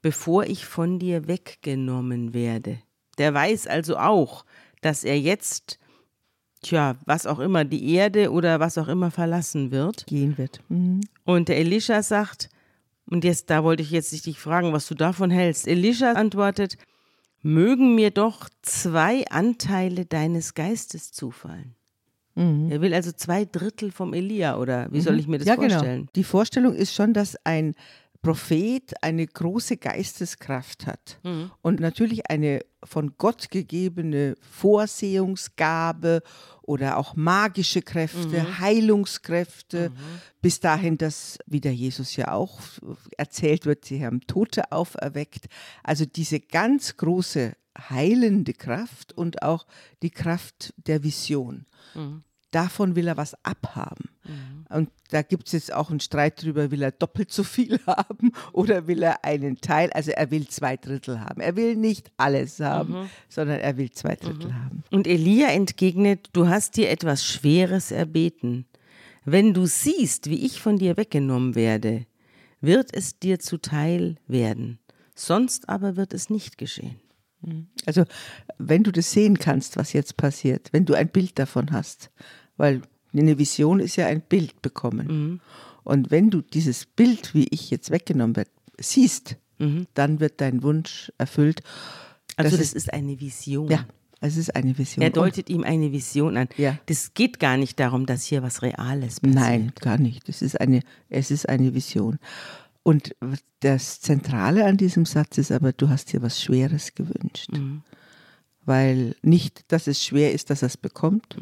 [0.01, 2.79] bevor ich von dir weggenommen werde.
[3.19, 4.45] Der weiß also auch,
[4.81, 5.81] dass er jetzt,
[6.63, 10.07] tja, was auch immer, die Erde oder was auch immer verlassen wird.
[10.07, 10.61] Gehen wird.
[10.69, 11.01] Mhm.
[11.25, 12.49] Und der Elisha sagt,
[13.11, 15.67] und jetzt, da wollte ich jetzt dich fragen, was du davon hältst.
[15.67, 16.77] Elisha antwortet,
[17.43, 21.75] mögen mir doch zwei Anteile deines Geistes zufallen.
[22.71, 26.03] Er will also zwei Drittel vom Elia, oder wie soll ich mir das ja, vorstellen?
[26.03, 26.11] Genau.
[26.15, 27.75] Die Vorstellung ist schon, dass ein
[28.23, 31.51] Prophet eine große Geisteskraft hat Mhm.
[31.63, 36.23] und natürlich eine von Gott gegebene Vorsehungsgabe
[36.63, 38.59] oder auch magische Kräfte, Mhm.
[38.59, 39.93] Heilungskräfte,
[40.43, 42.61] bis dahin, dass, wie der Jesus ja auch
[43.17, 45.47] erzählt wird, sie haben Tote auferweckt.
[45.83, 47.53] Also diese ganz große
[47.91, 49.67] heilende Kraft und auch
[50.03, 51.67] die Kraft der Vision.
[52.51, 54.09] Davon will er was abhaben.
[54.71, 58.33] Und da gibt es jetzt auch einen Streit drüber, will er doppelt so viel haben
[58.53, 61.41] oder will er einen Teil, also er will zwei Drittel haben.
[61.41, 64.83] Er will nicht alles haben, sondern er will zwei Drittel haben.
[64.91, 68.67] Und Elia entgegnet, du hast dir etwas Schweres erbeten.
[69.25, 72.07] Wenn du siehst, wie ich von dir weggenommen werde,
[72.61, 74.79] wird es dir zuteil werden.
[75.15, 77.01] Sonst aber wird es nicht geschehen.
[77.87, 78.05] Also
[78.59, 82.11] wenn du das sehen kannst, was jetzt passiert, wenn du ein Bild davon hast,
[82.57, 85.41] weil eine Vision ist ja ein Bild bekommen.
[85.85, 89.37] Und wenn du dieses Bild, wie ich jetzt weggenommen werde, siehst,
[89.95, 91.63] dann wird dein Wunsch erfüllt.
[92.37, 93.69] Also Das das, ist- eine Vision.
[93.71, 93.87] Ja,
[94.21, 95.03] es ist eine Vision.
[95.03, 96.49] Er deutet ihm eine Vision an.
[96.57, 96.79] Ja.
[96.87, 99.51] Das geht gar nicht darum, dass hier was Reales Und, passiert.
[99.61, 100.29] nein, gar nicht.
[100.29, 102.19] Es ist eine, es ist eine Vision.
[102.89, 103.15] Und
[103.61, 107.51] das Zentrale an diesem Satz ist aber, du hast dir was Schweres gewünscht.
[108.65, 111.37] Weil nicht, dass es schwer ist, dass er es bekommt,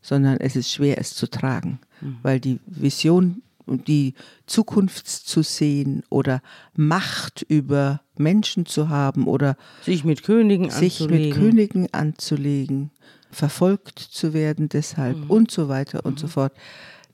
[0.00, 1.80] sondern es ist schwer, es zu tragen.
[2.22, 4.14] Weil die Vision und die
[4.46, 6.40] Zukunft zu sehen oder
[6.76, 11.28] Macht über Menschen zu haben oder Sich mit Königen sich anzulegen.
[11.28, 12.92] mit Königen anzulegen,
[13.32, 16.52] verfolgt zu werden deshalb und so weiter und so fort.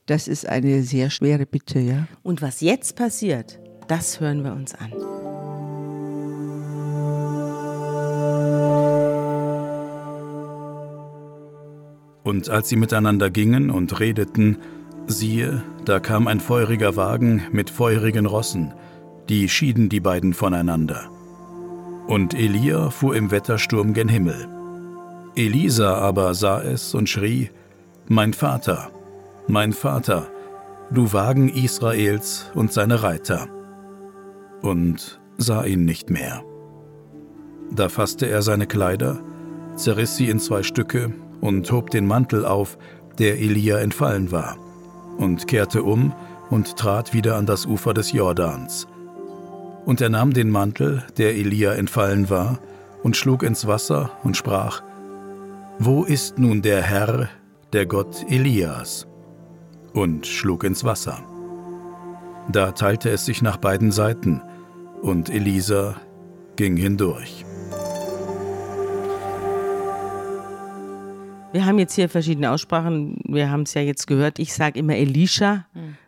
[0.05, 2.07] Das ist eine sehr schwere Bitte, ja.
[2.21, 4.93] Und was jetzt passiert, das hören wir uns an.
[12.23, 14.59] Und als sie miteinander gingen und redeten,
[15.07, 18.73] siehe, da kam ein feuriger Wagen mit feurigen Rossen,
[19.29, 21.09] die schieden die beiden voneinander.
[22.07, 24.47] Und Elia fuhr im Wettersturm gen Himmel.
[25.35, 27.49] Elisa aber sah es und schrie,
[28.07, 28.91] Mein Vater,
[29.47, 30.27] mein Vater,
[30.91, 33.47] du Wagen Israels und seine Reiter.
[34.61, 36.43] Und sah ihn nicht mehr.
[37.71, 39.19] Da fasste er seine Kleider,
[39.75, 42.77] zerriss sie in zwei Stücke und hob den Mantel auf,
[43.17, 44.57] der Elia entfallen war,
[45.17, 46.13] und kehrte um
[46.49, 48.87] und trat wieder an das Ufer des Jordans.
[49.85, 52.59] Und er nahm den Mantel, der Elia entfallen war,
[53.03, 54.81] und schlug ins Wasser und sprach,
[55.79, 57.29] Wo ist nun der Herr,
[57.71, 59.07] der Gott Elias?
[59.93, 61.23] Und schlug ins Wasser.
[62.51, 64.41] Da teilte es sich nach beiden Seiten,
[65.03, 65.95] und Elisa
[66.55, 67.45] ging hindurch.
[71.51, 73.21] Wir haben jetzt hier verschiedene Aussprachen.
[73.27, 74.39] Wir haben es ja jetzt gehört.
[74.39, 75.65] Ich sage immer Elisha,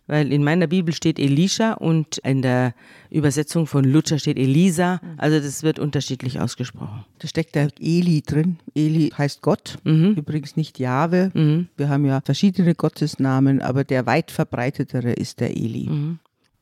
[0.08, 2.74] weil in meiner Bibel steht Elisha und in der
[3.10, 5.00] Übersetzung von Luther steht Elisa.
[5.18, 7.06] Also das wird unterschiedlich ausgesprochen.
[7.20, 8.58] Da steckt der Eli drin.
[8.76, 11.32] Eli heißt Gott, übrigens nicht Jahwe.
[11.78, 16.18] Wir haben ja verschiedene Gottesnamen, aber der weit verbreitetere ist der Eli.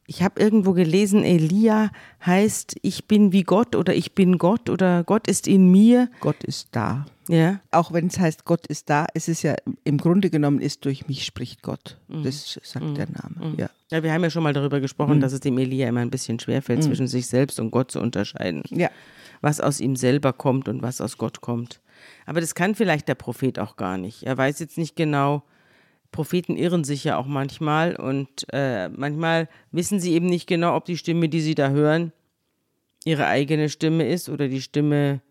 [0.10, 1.92] Ich habe irgendwo gelesen, Elia
[2.26, 6.10] heißt, ich bin wie Gott oder ich bin Gott oder Gott ist in mir.
[6.20, 7.06] Gott ist da.
[7.28, 7.60] Ja.
[7.70, 11.08] Auch wenn es heißt, Gott ist da, es ist ja im Grunde genommen ist durch
[11.08, 12.00] mich spricht Gott.
[12.08, 13.54] Das sagt der Name.
[13.56, 13.70] Ja.
[13.92, 16.40] Ja, wir haben ja schon mal darüber gesprochen, dass es dem Elia immer ein bisschen
[16.40, 18.64] schwerfällt, zwischen sich selbst und Gott zu unterscheiden.
[18.72, 18.90] ja.
[19.42, 21.82] Was aus ihm selber kommt und was aus Gott kommt.
[22.26, 24.24] Aber das kann vielleicht der Prophet auch gar nicht.
[24.24, 25.44] Er weiß jetzt nicht genau,
[26.12, 30.86] Propheten irren sich ja auch manchmal und äh, manchmal wissen sie eben nicht genau, ob
[30.86, 32.12] die Stimme, die sie da hören,
[33.06, 35.22] ihre eigene Stimme ist oder die Stimme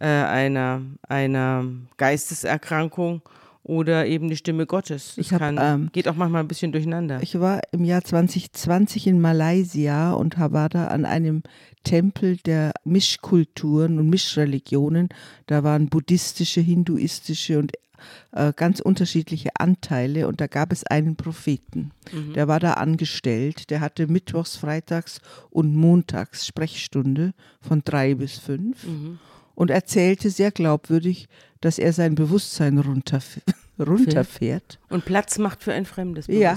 [0.00, 1.64] äh, einer, einer
[1.96, 3.22] Geisteserkrankung
[3.62, 5.14] oder eben die Stimme Gottes.
[5.16, 7.20] Das Ich hab, kann, ähm, geht auch manchmal ein bisschen durcheinander.
[7.22, 11.42] Ich war im Jahr 2020 in Malaysia und war da an einem
[11.84, 15.10] Tempel der Mischkulturen und Mischreligionen.
[15.46, 17.72] Da waren buddhistische, hinduistische und
[18.32, 21.90] äh, ganz unterschiedliche Anteile und da gab es einen Propheten.
[22.34, 23.70] Der war da angestellt.
[23.70, 28.86] Der hatte mittwochs, freitags und montags Sprechstunde von drei bis fünf
[29.54, 31.28] und erzählte sehr glaubwürdig,
[31.60, 33.40] dass er sein Bewusstsein runterf
[33.78, 34.78] runterfährt.
[34.88, 36.56] und Platz macht für ein fremdes Ja.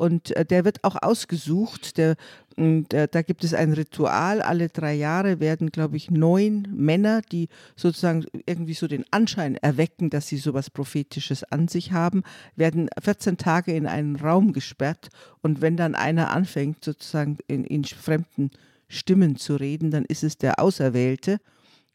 [0.00, 1.98] Und äh, der wird auch ausgesucht.
[1.98, 2.16] Der,
[2.56, 4.40] mh, der, da gibt es ein Ritual.
[4.40, 10.08] Alle drei Jahre werden, glaube ich, neun Männer, die sozusagen irgendwie so den Anschein erwecken,
[10.08, 12.22] dass sie sowas Prophetisches an sich haben,
[12.56, 15.10] werden 14 Tage in einen Raum gesperrt.
[15.42, 18.52] Und wenn dann einer anfängt, sozusagen in, in fremden
[18.88, 21.40] Stimmen zu reden, dann ist es der Auserwählte.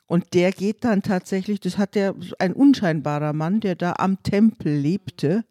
[0.05, 4.71] Und der geht dann tatsächlich, das hat der, ein unscheinbarer Mann, der da am Tempel
[4.75, 5.43] lebte,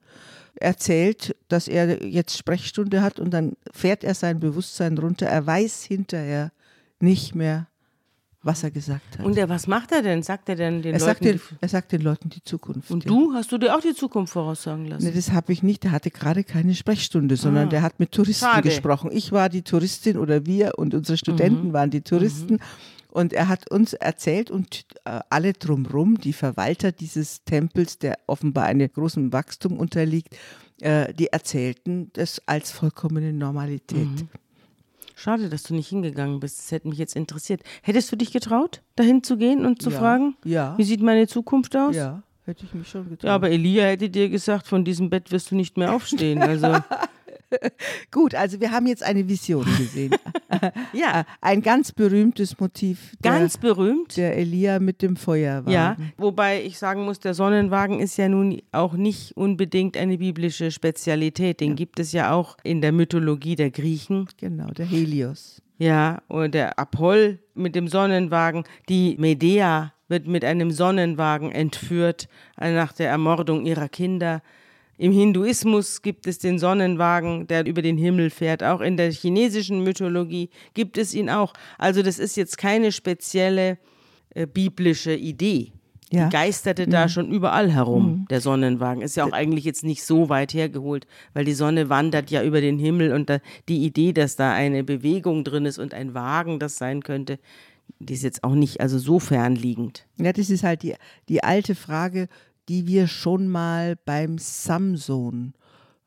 [0.57, 5.27] erzählt, dass er jetzt Sprechstunde hat und dann fährt er sein Bewusstsein runter.
[5.27, 6.53] Er weiß hinterher
[7.01, 7.67] nicht mehr,
[8.43, 9.25] was er gesagt hat.
[9.25, 10.23] Und er, was macht er denn?
[10.23, 11.05] Sagt er denn den er, Leuten?
[11.07, 12.91] sagt den, er sagt den Leuten die Zukunft.
[12.91, 13.09] und ja.
[13.09, 15.07] du, hast du dir auch die Zukunft voraussagen lassen?
[15.07, 15.83] Nee, das habe ich nicht.
[15.85, 18.55] Der hatte gerade keine Sprechstunde, sondern der hat mit Touristen Ah.
[18.57, 18.69] Schade.
[18.69, 19.11] gesprochen.
[19.13, 21.73] Ich war die Touristin oder wir und unsere Studenten Mhm.
[21.73, 22.59] waren die Touristen.
[23.15, 28.65] Und er hat uns erzählt und äh, alle drumrum, die Verwalter dieses Tempels, der offenbar
[28.65, 30.37] einem großen Wachstum unterliegt,
[30.81, 34.09] äh, die erzählten das als vollkommene Normalität.
[34.09, 34.29] Mhm.
[35.15, 36.59] Schade, dass du nicht hingegangen bist.
[36.59, 37.63] Das hätte mich jetzt interessiert.
[37.83, 39.99] Hättest du dich getraut, dahin zu gehen und zu Ja.
[40.01, 40.77] fragen, Ja.
[40.77, 41.95] wie sieht meine Zukunft aus?
[41.95, 43.23] Ja, hätte ich mich schon getraut.
[43.29, 46.43] Ja, aber Elia hätte dir gesagt, von diesem Bett wirst du nicht mehr aufstehen.
[46.43, 46.67] Also,
[48.11, 50.15] Gut, also wir haben jetzt eine Vision gesehen.
[50.93, 54.17] ja, Ein ganz berühmtes Motiv der, ganz berühmt.
[54.17, 55.73] der Elia mit dem Feuerwagen.
[55.73, 60.71] Ja, wobei ich sagen muss, der Sonnenwagen ist ja nun auch nicht unbedingt eine biblische
[60.71, 61.61] Spezialität.
[61.61, 64.29] Den gibt es ja auch in der Mythologie der Griechen.
[64.37, 65.63] Genau, der Helios.
[65.79, 68.65] Ja, und der Apoll mit dem Sonnenwagen.
[68.89, 72.29] Die Medea wird mit einem Sonnenwagen entführt
[72.61, 74.43] äh, nach der Ermordung ihrer Kinder.
[74.97, 78.63] Im Hinduismus gibt es den Sonnenwagen, der über den Himmel fährt.
[78.63, 81.53] Auch in der chinesischen Mythologie gibt es ihn auch.
[81.79, 83.79] Also das ist jetzt keine spezielle
[84.31, 85.73] äh, biblische Idee.
[86.11, 86.27] Ja.
[86.27, 89.03] Die geisterte da schon überall herum, der Sonnenwagen.
[89.03, 92.61] Ist ja auch eigentlich jetzt nicht so weit hergeholt, weil die Sonne wandert ja über
[92.61, 96.61] den Himmel und da, die Idee, dass da eine Bewegung drin ist und ein Wagen
[96.61, 97.39] das sein könnte,
[97.99, 100.07] die ist jetzt auch nicht also so fernliegend.
[100.17, 100.95] Ja, das ist halt die,
[101.29, 102.29] die alte Frage,
[102.69, 105.55] die wir schon mal beim Samson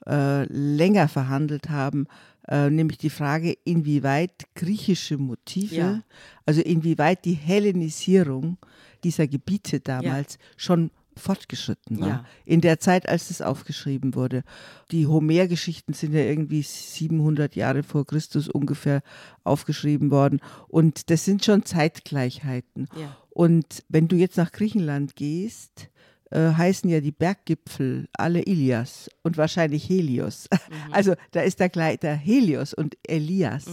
[0.06, 2.08] äh, länger verhandelt haben,
[2.48, 6.02] äh, nämlich die Frage, inwieweit griechische Motive, Ja.
[6.46, 8.58] also inwieweit die Hellenisierung
[9.04, 12.08] dieser Gebiete damals schon fortgeschritten war.
[12.08, 12.26] Ja.
[12.46, 14.44] In der Zeit, als es aufgeschrieben wurde.
[14.92, 19.02] Die Homer-Geschichten sind ja irgendwie 700 Jahre vor Christus ungefähr
[19.44, 20.40] aufgeschrieben worden.
[20.68, 22.88] Und das sind schon Zeitgleichheiten.
[22.96, 23.18] Ja.
[23.32, 25.90] Und wenn du jetzt nach Griechenland gehst,
[26.32, 30.48] äh, heißen ja die Berggipfel alle Ilias und wahrscheinlich Helios.
[30.92, 33.66] Also da ist der, der Helios und Elias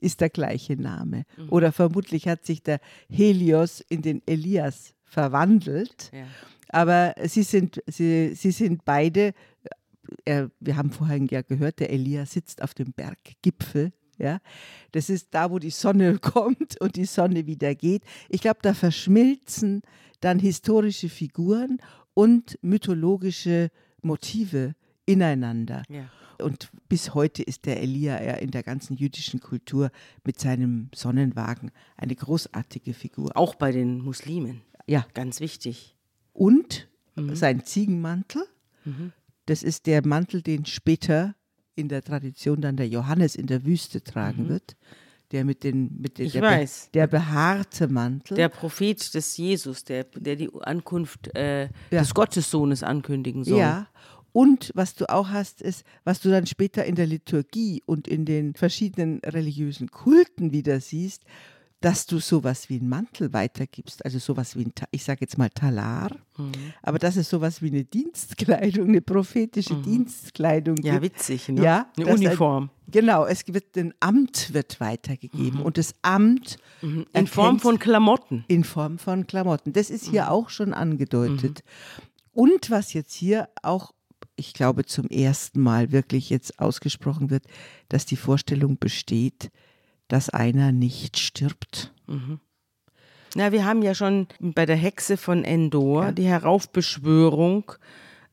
[0.00, 1.24] ist der gleiche Name.
[1.48, 6.10] Oder vermutlich hat sich der Helios in den Elias verwandelt.
[6.12, 6.26] Ja.
[6.68, 9.34] Aber sie sind, sie, sie sind beide,
[10.24, 13.92] äh, wir haben vorhin ja gehört, der Elia sitzt auf dem Berggipfel.
[14.18, 14.38] Ja,
[14.92, 18.02] das ist da, wo die Sonne kommt und die Sonne wieder geht.
[18.28, 19.80] Ich glaube, da verschmilzen
[20.20, 21.78] dann historische Figuren
[22.14, 23.70] und mythologische
[24.02, 24.74] Motive
[25.06, 25.82] ineinander.
[25.88, 26.08] Ja.
[26.44, 29.90] Und bis heute ist der Elia ja in der ganzen jüdischen Kultur
[30.24, 33.36] mit seinem Sonnenwagen eine großartige Figur.
[33.36, 34.62] Auch bei den Muslimen.
[34.86, 35.96] Ja, Ganz wichtig.
[36.32, 36.88] und
[37.32, 38.42] sein Ziegenmantel.
[39.44, 41.34] Das ist der Mantel, den später
[41.74, 44.76] in der Tradition dann der Johannes in der Wüste tragen wird.
[45.32, 46.90] Der mit den, mit den Ich der, weiß.
[46.92, 48.36] der behaarte Mantel.
[48.36, 52.00] Der Prophet des Jesus, der, der die Ankunft äh, Ja.
[52.00, 53.58] des Gottessohnes ankündigen soll.
[53.58, 53.86] ja.
[54.32, 58.24] Und was du auch hast, ist, was du dann später in der Liturgie und in
[58.24, 61.24] den verschiedenen religiösen Kulten wieder siehst,
[61.80, 65.48] dass du sowas wie einen Mantel weitergibst, also sowas wie ein, ich sage jetzt mal
[65.48, 66.52] Talar, mhm.
[66.82, 69.82] aber das ist sowas wie eine Dienstkleidung, eine prophetische mhm.
[69.82, 70.76] Dienstkleidung.
[70.82, 71.16] Ja, gibt.
[71.16, 71.62] witzig, ne?
[71.62, 72.64] Ja, eine Uniform.
[72.64, 75.66] Ein, genau, es wird ein Amt wird weitergegeben mhm.
[75.66, 77.06] und das Amt mhm.
[77.14, 78.44] in Form von Klamotten.
[78.48, 79.72] In Form von Klamotten.
[79.72, 80.28] Das ist hier mhm.
[80.28, 81.62] auch schon angedeutet.
[81.64, 82.02] Mhm.
[82.32, 83.92] Und was jetzt hier auch
[84.36, 87.44] ich glaube, zum ersten Mal wirklich jetzt ausgesprochen wird,
[87.90, 89.50] dass die Vorstellung besteht,
[90.10, 91.92] dass einer nicht stirbt.
[92.06, 92.40] Mhm.
[93.36, 96.12] Na, wir haben ja schon bei der Hexe von Endor ja.
[96.12, 97.72] die Heraufbeschwörung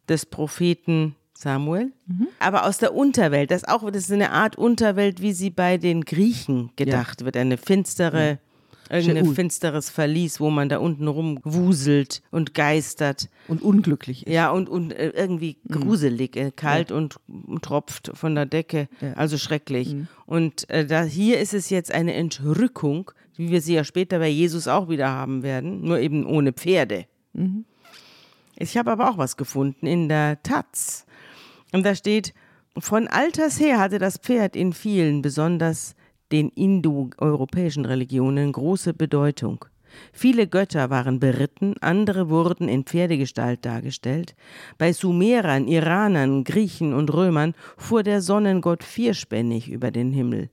[0.09, 2.27] des Propheten Samuel, mhm.
[2.39, 3.51] aber aus der Unterwelt.
[3.51, 7.25] Das, auch, das ist eine Art Unterwelt, wie sie bei den Griechen gedacht ja.
[7.25, 7.37] wird.
[7.37, 8.39] Eine finstere
[8.89, 13.29] Irgendein finsteres Verlies, wo man da unten rumwuselt und geistert.
[13.47, 14.33] Und unglücklich ist.
[14.33, 15.73] Ja, und, und äh, irgendwie mhm.
[15.73, 16.95] gruselig, äh, kalt ja.
[16.97, 18.87] und, und, tropft von der Decke.
[19.01, 19.13] Ja.
[19.13, 19.93] Also schrecklich.
[19.93, 20.07] Mhm.
[20.25, 24.29] Und äh, da, hier ist es jetzt eine Entrückung, wie wir sie ja später bei
[24.29, 27.05] Jesus auch wieder haben werden, nur eben ohne Pferde.
[27.33, 27.65] Mhm.
[28.55, 31.05] Ich habe aber auch was gefunden in der Taz.
[31.71, 32.33] Und da steht,
[32.77, 35.95] von alters her hatte das Pferd in vielen, besonders
[36.31, 39.65] den indoeuropäischen Religionen große Bedeutung.
[40.11, 44.35] Viele Götter waren beritten, andere wurden in Pferdegestalt dargestellt.
[44.77, 50.49] Bei Sumerern, Iranern, Griechen und Römern fuhr der Sonnengott vierspännig über den Himmel.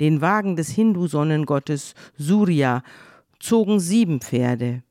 [0.00, 2.82] Den Wagen des Hindu-Sonnengottes Surya
[3.38, 4.82] zogen sieben Pferde.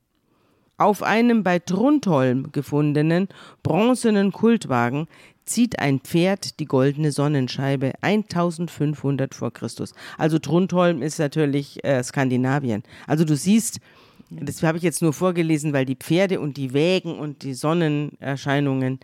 [0.76, 3.28] Auf einem bei Trundholm gefundenen
[3.62, 5.08] bronzenen Kultwagen
[5.50, 9.94] zieht ein Pferd die goldene Sonnenscheibe 1500 vor Christus.
[10.16, 12.82] Also Trundholm ist natürlich äh, Skandinavien.
[13.06, 13.80] Also du siehst,
[14.30, 19.00] das habe ich jetzt nur vorgelesen, weil die Pferde und die Wägen und die Sonnenerscheinungen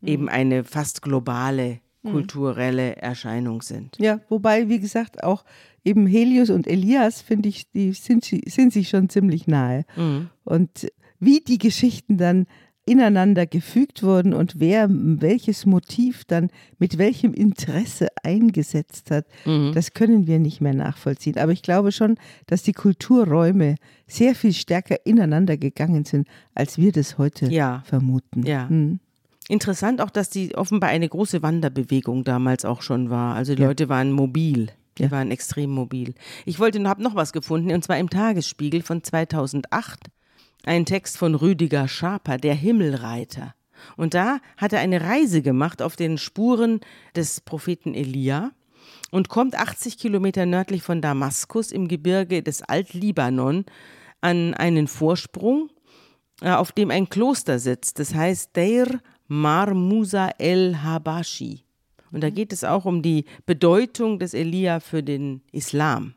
[0.00, 0.08] mhm.
[0.08, 2.10] eben eine fast globale mhm.
[2.10, 3.96] kulturelle Erscheinung sind.
[3.98, 5.44] Ja, wobei, wie gesagt, auch
[5.84, 9.84] eben Helios und Elias, finde ich, die sind, sind sich schon ziemlich nahe.
[9.96, 10.30] Mhm.
[10.44, 10.88] Und
[11.20, 12.46] wie die Geschichten dann
[12.90, 16.50] ineinander gefügt wurden und wer welches Motiv dann
[16.80, 19.70] mit welchem Interesse eingesetzt hat, mhm.
[19.72, 21.38] das können wir nicht mehr nachvollziehen.
[21.38, 23.76] Aber ich glaube schon, dass die Kulturräume
[24.08, 26.26] sehr viel stärker ineinander gegangen sind,
[26.56, 27.84] als wir das heute ja.
[27.86, 28.44] vermuten.
[28.44, 28.66] Ja.
[28.68, 28.98] Mhm.
[29.48, 33.36] Interessant auch, dass die offenbar eine große Wanderbewegung damals auch schon war.
[33.36, 33.68] Also die ja.
[33.68, 34.70] Leute waren mobil.
[34.98, 35.10] Die ja.
[35.12, 36.14] waren extrem mobil.
[36.44, 40.10] Ich wollte, habe noch was gefunden, und zwar im Tagesspiegel von 2008.
[40.64, 43.54] Ein Text von Rüdiger Schaper, Der Himmelreiter.
[43.96, 46.80] Und da hat er eine Reise gemacht auf den Spuren
[47.16, 48.50] des Propheten Elia
[49.10, 53.64] und kommt 80 Kilometer nördlich von Damaskus im Gebirge des Alt-Libanon
[54.20, 55.70] an einen Vorsprung,
[56.42, 57.98] äh, auf dem ein Kloster sitzt.
[57.98, 61.64] Das heißt Deir Mar Musa el Habashi.
[62.12, 66.14] Und da geht es auch um die Bedeutung des Elia für den Islam.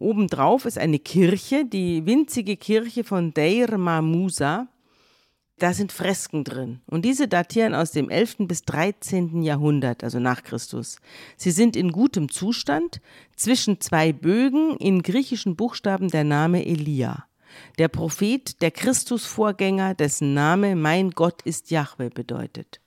[0.00, 4.66] Obendrauf ist eine Kirche, die winzige Kirche von Deir Mamusa.
[5.58, 6.80] Da sind Fresken drin.
[6.86, 8.36] Und diese datieren aus dem 11.
[8.48, 9.42] bis 13.
[9.42, 11.00] Jahrhundert, also nach Christus.
[11.36, 13.02] Sie sind in gutem Zustand.
[13.36, 17.26] Zwischen zwei Bögen in griechischen Buchstaben der Name Elia.
[17.78, 22.80] Der Prophet, der Christusvorgänger, dessen Name Mein Gott ist Jahwe bedeutet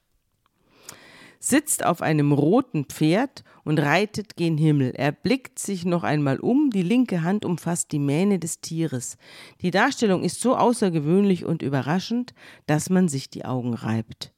[1.44, 4.94] sitzt auf einem roten Pferd und reitet gen Himmel.
[4.96, 9.18] Er blickt sich noch einmal um, die linke Hand umfasst die Mähne des Tieres.
[9.62, 12.34] Die Darstellung ist so außergewöhnlich und überraschend,
[12.66, 14.32] dass man sich die Augen reibt.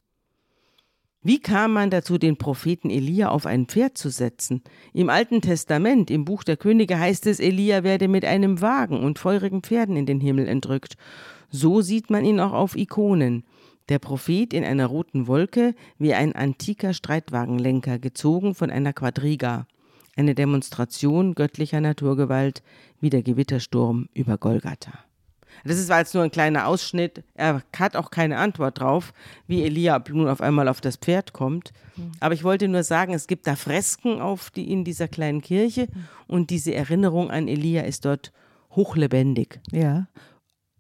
[1.22, 4.64] Wie kam man dazu, den Propheten Elia auf ein Pferd zu setzen?
[4.92, 9.20] Im Alten Testament, im Buch der Könige heißt es, Elia werde mit einem Wagen und
[9.20, 10.98] feurigen Pferden in den Himmel entrückt.
[11.52, 13.44] So sieht man ihn auch auf Ikonen.
[13.90, 19.68] Der Prophet in einer roten Wolke wie ein antiker Streitwagenlenker, gezogen von einer Quadriga.
[20.16, 22.64] Eine Demonstration göttlicher Naturgewalt
[23.00, 24.94] wie der Gewittersturm über Golgatha.
[25.64, 27.24] Das ist jetzt nur ein kleiner Ausschnitt.
[27.34, 29.14] Er hat auch keine Antwort drauf,
[29.48, 31.72] wie Elia nun auf einmal auf das Pferd kommt.
[32.20, 35.88] Aber ich wollte nur sagen, es gibt da Fresken auf die, in dieser kleinen Kirche
[36.28, 38.32] und diese Erinnerung an Elia ist dort
[38.72, 39.60] hochlebendig.
[39.72, 40.08] Ja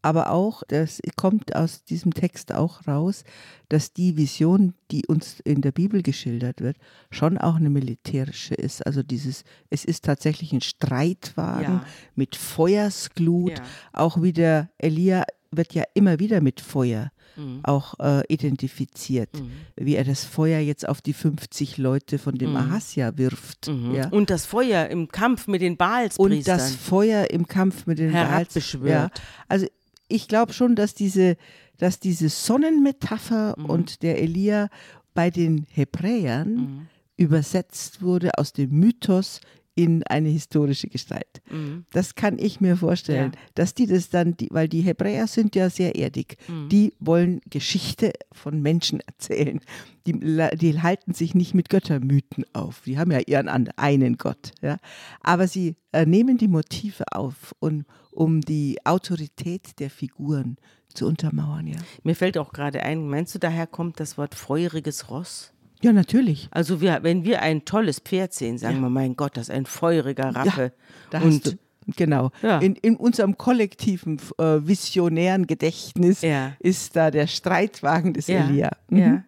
[0.06, 3.24] aber auch, das kommt aus diesem Text auch raus,
[3.70, 6.78] dass die Vision, die uns in der Bibel geschildert wird,
[7.10, 8.86] schon auch eine militärische ist.
[8.86, 11.86] Also dieses, es ist tatsächlich ein Streitwagen ja.
[12.14, 13.58] mit Feuersglut.
[13.58, 13.64] Ja.
[13.94, 17.62] Auch wieder, Elia wird ja immer wieder mit Feuer mhm.
[17.64, 19.52] auch äh, identifiziert, mhm.
[19.76, 22.58] wie er das Feuer jetzt auf die 50 Leute von dem mhm.
[22.58, 23.70] Ahasja wirft.
[23.70, 23.96] Mhm.
[23.96, 24.10] Ja.
[24.10, 26.32] Und das Feuer im Kampf mit den Baalspriestern.
[26.32, 28.78] Und das Feuer im Kampf mit den Baals.
[28.84, 29.10] Ja.
[29.48, 29.66] Also
[30.08, 31.38] ich glaube schon, dass diese,
[31.78, 33.66] dass diese Sonnenmetapher mhm.
[33.66, 34.70] und der Elia
[35.14, 36.88] bei den Hebräern mhm.
[37.18, 39.42] übersetzt wurde aus dem Mythos
[39.76, 41.42] in eine historische Gestalt.
[41.52, 41.86] Mhm.
[41.92, 43.40] Das kann ich mir vorstellen, ja.
[43.56, 46.70] dass die das dann, die, weil die Hebräer sind ja sehr erdig, mhm.
[46.70, 49.60] die wollen Geschichte von Menschen erzählen.
[50.08, 52.84] Die, die, halten sich nicht mit Göttermythen auf.
[52.86, 54.54] Die haben ja ihren einen Gott.
[54.62, 54.78] Ja?
[55.22, 60.58] Aber sie äh, nehmen die Motive auf, und, um die Autorität der Figuren
[60.94, 61.68] zu untermauern.
[61.68, 61.78] Ja.
[62.04, 65.55] Mir fällt auch gerade ein, meinst du, daher kommt das Wort feuriges Ross?
[65.86, 66.48] Ja, natürlich.
[66.52, 68.82] Also wir, wenn wir ein tolles Pferd sehen, sagen ja.
[68.82, 70.74] wir, mein Gott, das ist ein feuriger Raffe.
[71.14, 71.58] Ja, und
[71.96, 72.32] genau.
[72.42, 72.58] Ja.
[72.58, 76.54] In, in unserem kollektiven äh, visionären Gedächtnis ja.
[76.60, 78.72] ist da der Streitwagen des Elia.
[78.90, 78.98] Mhm.
[78.98, 79.24] Ja.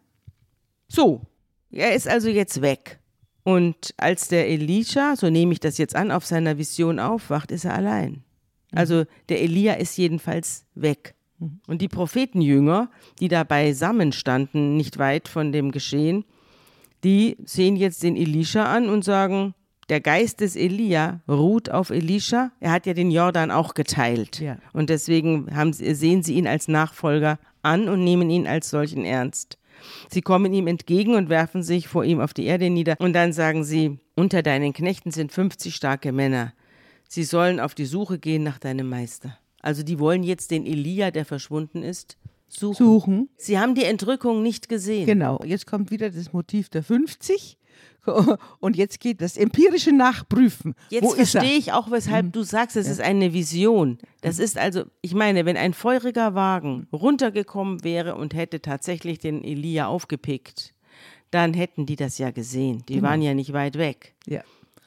[0.87, 1.21] So,
[1.69, 2.99] er ist also jetzt weg.
[3.43, 7.65] Und als der Elisha, so nehme ich das jetzt an, auf seiner Vision aufwacht, ist
[7.65, 8.23] er allein.
[8.71, 8.77] Mhm.
[8.77, 11.13] Also der Elia ist jedenfalls weg.
[11.37, 11.61] Mhm.
[11.67, 12.89] Und die Prophetenjünger,
[13.19, 16.25] die da beisammen standen, nicht weit von dem Geschehen,
[17.07, 19.53] die sehen jetzt den Elisha an und sagen,
[19.87, 22.51] der Geist des Elia ruht auf Elisha.
[22.59, 24.41] Er hat ja den Jordan auch geteilt.
[24.41, 24.57] Ja.
[24.73, 29.57] Und deswegen haben, sehen sie ihn als Nachfolger an und nehmen ihn als solchen ernst.
[30.09, 32.95] Sie kommen ihm entgegen und werfen sich vor ihm auf die Erde nieder.
[32.99, 36.51] Und dann sagen sie, unter deinen Knechten sind 50 starke Männer.
[37.07, 39.37] Sie sollen auf die Suche gehen nach deinem Meister.
[39.61, 42.17] Also die wollen jetzt den Elia, der verschwunden ist,
[42.47, 42.85] suchen.
[42.85, 43.29] suchen.
[43.37, 45.05] Sie haben die Entrückung nicht gesehen.
[45.05, 47.57] Genau, jetzt kommt wieder das Motiv der 50.
[48.59, 50.75] Und jetzt geht das empirische Nachprüfen.
[50.89, 52.31] Jetzt verstehe ich auch, weshalb mhm.
[52.31, 52.93] du sagst, es ja.
[52.93, 53.97] ist eine Vision.
[54.21, 54.43] Das mhm.
[54.43, 59.87] ist also, ich meine, wenn ein feuriger Wagen runtergekommen wäre und hätte tatsächlich den Elia
[59.87, 60.73] aufgepickt,
[61.31, 62.83] dann hätten die das ja gesehen.
[62.87, 63.09] Die genau.
[63.09, 64.15] waren ja nicht weit weg.
[64.25, 64.41] Ja.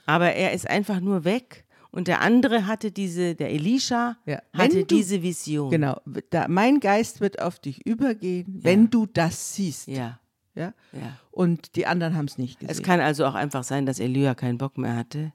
[0.07, 4.41] Aber er ist einfach nur weg und der andere hatte diese, der Elisha ja.
[4.53, 5.71] hatte du, diese Vision.
[5.71, 8.65] Genau, da, mein Geist wird auf dich übergehen, ja.
[8.65, 9.89] wenn du das siehst.
[9.89, 10.21] Ja.
[10.55, 10.73] Ja?
[10.93, 11.17] ja.
[11.31, 12.71] Und die anderen haben es nicht gesehen.
[12.71, 15.33] Es kann also auch einfach sein, dass Elia keinen Bock mehr hatte.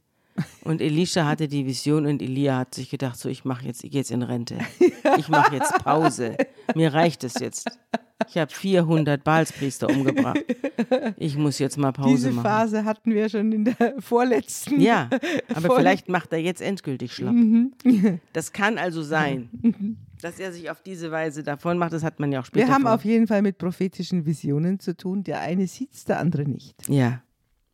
[0.61, 3.91] Und Elisha hatte die Vision und Elia hat sich gedacht, so ich mache jetzt, ich
[3.91, 4.57] gehe jetzt in Rente.
[5.17, 6.35] Ich mache jetzt Pause.
[6.73, 7.69] Mir reicht es jetzt.
[8.29, 10.43] Ich habe 400 Balspriester umgebracht.
[11.17, 12.43] Ich muss jetzt mal Pause Diese machen.
[12.43, 14.79] Diese Phase hatten wir schon in der vorletzten.
[14.79, 15.09] Ja,
[15.49, 15.75] aber Folge.
[15.75, 17.33] vielleicht macht er jetzt endgültig schlapp.
[17.33, 17.73] Mhm.
[18.33, 19.97] Das kann also sein.
[20.21, 22.67] Dass er sich auf diese Weise davon macht, das hat man ja auch später.
[22.67, 22.93] Wir haben vor.
[22.93, 25.23] auf jeden Fall mit prophetischen Visionen zu tun.
[25.23, 26.75] Der eine sieht es, der andere nicht.
[26.87, 27.21] Ja.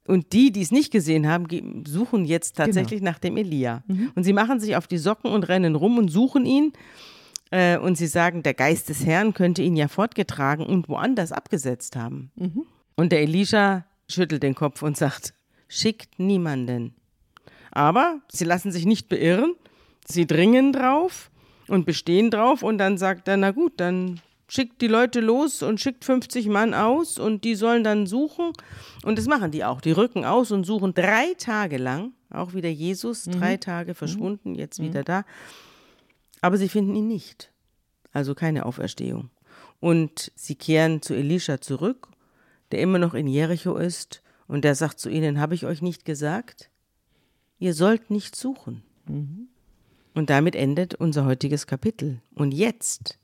[0.07, 3.11] Und die, die es nicht gesehen haben, suchen jetzt tatsächlich genau.
[3.11, 3.83] nach dem Elia.
[3.87, 4.11] Mhm.
[4.15, 6.73] Und sie machen sich auf die Socken und rennen rum und suchen ihn.
[7.51, 11.95] Äh, und sie sagen, der Geist des Herrn könnte ihn ja fortgetragen und woanders abgesetzt
[11.95, 12.31] haben.
[12.35, 12.65] Mhm.
[12.95, 15.33] Und der Elisha schüttelt den Kopf und sagt,
[15.67, 16.95] schickt niemanden.
[17.71, 19.53] Aber sie lassen sich nicht beirren,
[20.05, 21.31] sie dringen drauf
[21.67, 25.79] und bestehen drauf und dann sagt er, na gut, dann schickt die Leute los und
[25.79, 28.51] schickt 50 Mann aus und die sollen dann suchen.
[29.03, 29.79] Und das machen die auch.
[29.79, 33.31] Die rücken aus und suchen drei Tage lang, auch wieder Jesus, mhm.
[33.31, 34.85] drei Tage verschwunden, jetzt mhm.
[34.85, 35.23] wieder da.
[36.41, 37.51] Aber sie finden ihn nicht.
[38.11, 39.29] Also keine Auferstehung.
[39.79, 42.09] Und sie kehren zu Elisha zurück,
[42.71, 46.03] der immer noch in Jericho ist, und der sagt zu ihnen, habe ich euch nicht
[46.03, 46.69] gesagt?
[47.57, 48.83] Ihr sollt nicht suchen.
[49.07, 49.47] Mhm.
[50.13, 52.21] Und damit endet unser heutiges Kapitel.
[52.35, 53.17] Und jetzt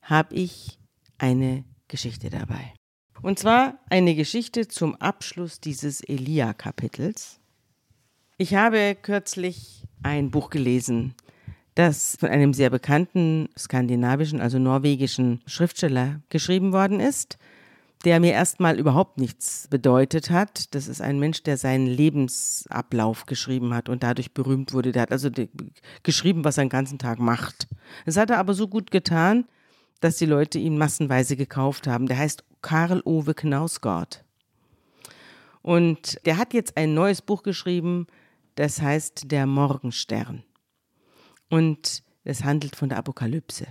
[0.00, 0.78] habe ich
[1.18, 2.72] eine Geschichte dabei.
[3.20, 7.40] Und zwar eine Geschichte zum Abschluss dieses Elia-Kapitels.
[8.38, 11.14] Ich habe kürzlich ein Buch gelesen,
[11.74, 17.38] das von einem sehr bekannten skandinavischen, also norwegischen Schriftsteller geschrieben worden ist,
[18.04, 20.74] der mir erstmal überhaupt nichts bedeutet hat.
[20.74, 24.92] Das ist ein Mensch, der seinen Lebensablauf geschrieben hat und dadurch berühmt wurde.
[24.92, 25.30] Der hat also
[26.02, 27.68] geschrieben, was er den ganzen Tag macht.
[28.06, 29.44] Das hat er aber so gut getan,
[30.00, 32.06] dass die Leute ihn massenweise gekauft haben.
[32.06, 34.24] Der heißt Karl Ove Knausgård.
[35.62, 38.06] Und der hat jetzt ein neues Buch geschrieben,
[38.54, 40.42] das heißt Der Morgenstern.
[41.50, 43.66] Und es handelt von der Apokalypse.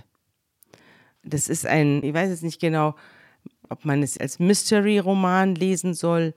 [1.24, 2.94] Das ist ein, ich weiß jetzt nicht genau,
[3.68, 6.34] ob man es als Mystery-Roman lesen soll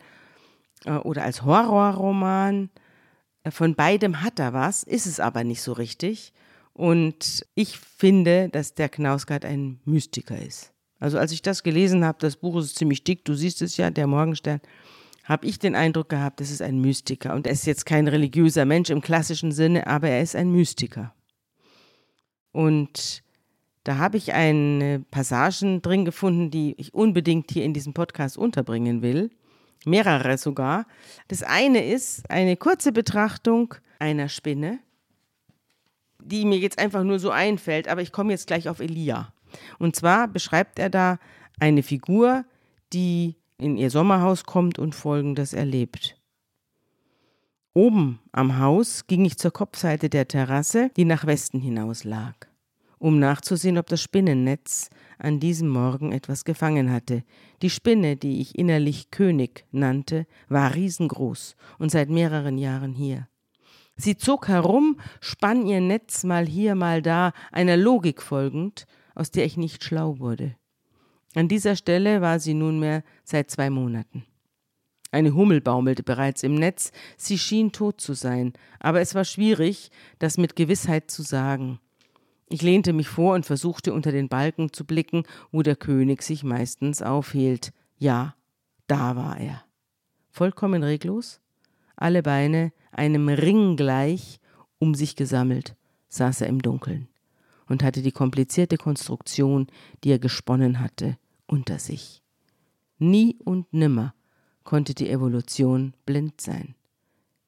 [0.86, 2.70] äh, oder als Horrorroman.
[3.44, 6.34] Äh, von beidem hat er was, ist es aber nicht so richtig.
[6.74, 10.72] Und ich finde, dass der Knausgard ein Mystiker ist.
[11.00, 13.89] Also als ich das gelesen habe, das Buch ist ziemlich dick, du siehst es ja,
[13.89, 14.62] der Morgenstern,
[15.24, 17.34] habe ich den Eindruck gehabt, das ist ein Mystiker.
[17.34, 21.14] Und er ist jetzt kein religiöser Mensch im klassischen Sinne, aber er ist ein Mystiker.
[22.54, 23.24] Und
[23.84, 29.01] da habe ich eine Passagen drin gefunden, die ich unbedingt hier in diesem Podcast unterbringen
[29.01, 29.30] will.
[29.86, 30.86] Mehrere sogar.
[31.28, 34.80] Das eine ist eine kurze Betrachtung einer Spinne,
[36.24, 39.34] die mir jetzt einfach nur so einfällt, aber ich komme jetzt gleich auf Elia.
[39.80, 41.20] Und zwar beschreibt er da
[41.60, 42.45] eine Figur,
[42.93, 46.18] die in ihr Sommerhaus kommt und Folgendes erlebt.
[47.76, 52.36] Oben am Haus ging ich zur Kopfseite der Terrasse, die nach Westen hinaus lag,
[53.00, 57.24] um nachzusehen, ob das Spinnennetz an diesem Morgen etwas gefangen hatte.
[57.64, 63.28] Die Spinne, die ich innerlich König nannte, war riesengroß und seit mehreren Jahren hier.
[63.96, 69.46] Sie zog herum, spann ihr Netz mal hier, mal da, einer Logik folgend, aus der
[69.46, 70.56] ich nicht schlau wurde.
[71.34, 74.26] An dieser Stelle war sie nunmehr seit zwei Monaten.
[75.14, 79.91] Eine Hummel baumelte bereits im Netz, sie schien tot zu sein, aber es war schwierig,
[80.18, 81.80] das mit Gewissheit zu sagen.
[82.49, 86.43] Ich lehnte mich vor und versuchte unter den Balken zu blicken, wo der König sich
[86.43, 87.74] meistens aufhielt.
[87.99, 88.34] Ja,
[88.88, 89.64] da war er.
[90.32, 91.41] Vollkommen reglos,
[91.95, 94.39] alle Beine einem Ring gleich,
[94.80, 95.76] um sich gesammelt,
[96.09, 97.07] saß er im Dunkeln
[97.68, 99.68] und hatte die komplizierte Konstruktion,
[100.03, 102.24] die er gesponnen hatte, unter sich.
[102.97, 104.16] Nie und nimmer
[104.64, 106.76] konnte die Evolution blind sein.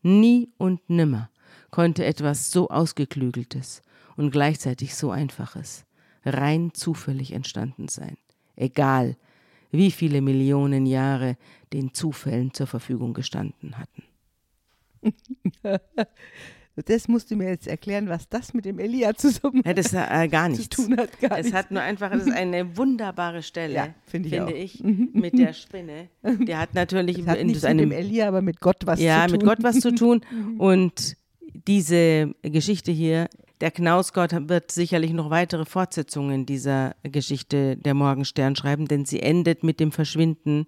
[0.02, 1.30] Nie und nimmer
[1.72, 3.82] konnte etwas so Ausgeklügeltes
[4.18, 5.86] und gleichzeitig so Einfaches
[6.26, 8.18] rein zufällig entstanden sein,
[8.56, 9.18] egal
[9.72, 11.38] wie viele Millionen Jahre
[11.74, 14.04] den Zufällen zur Verfügung gestanden hatten.
[16.86, 20.28] Das musst du mir jetzt erklären, was das mit dem Elia zusammen ja, das, äh,
[20.28, 20.70] gar nichts.
[20.76, 21.10] zu tun hat.
[21.22, 21.58] Gar es nichts.
[21.58, 24.50] hat nur einfach, es ist eine wunderbare Stelle, Ja, finde ich auch.
[24.50, 26.10] ich, mit der Spinne.
[26.24, 29.22] Der hat natürlich Das hat in einem, mit dem Elia, aber mit Gott was ja,
[29.28, 29.38] zu tun.
[29.38, 30.22] mit Gott was zu tun.
[30.58, 31.16] Und
[31.68, 33.30] diese Geschichte hier,
[33.62, 39.64] der Knausgott wird sicherlich noch weitere Fortsetzungen dieser Geschichte der Morgenstern schreiben, denn sie endet
[39.64, 40.68] mit dem Verschwinden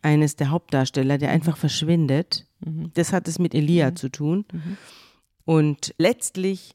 [0.00, 2.46] eines der Hauptdarsteller, der einfach verschwindet.
[2.94, 4.46] Das hat es mit Elia zu tun.
[5.44, 6.74] Und letztlich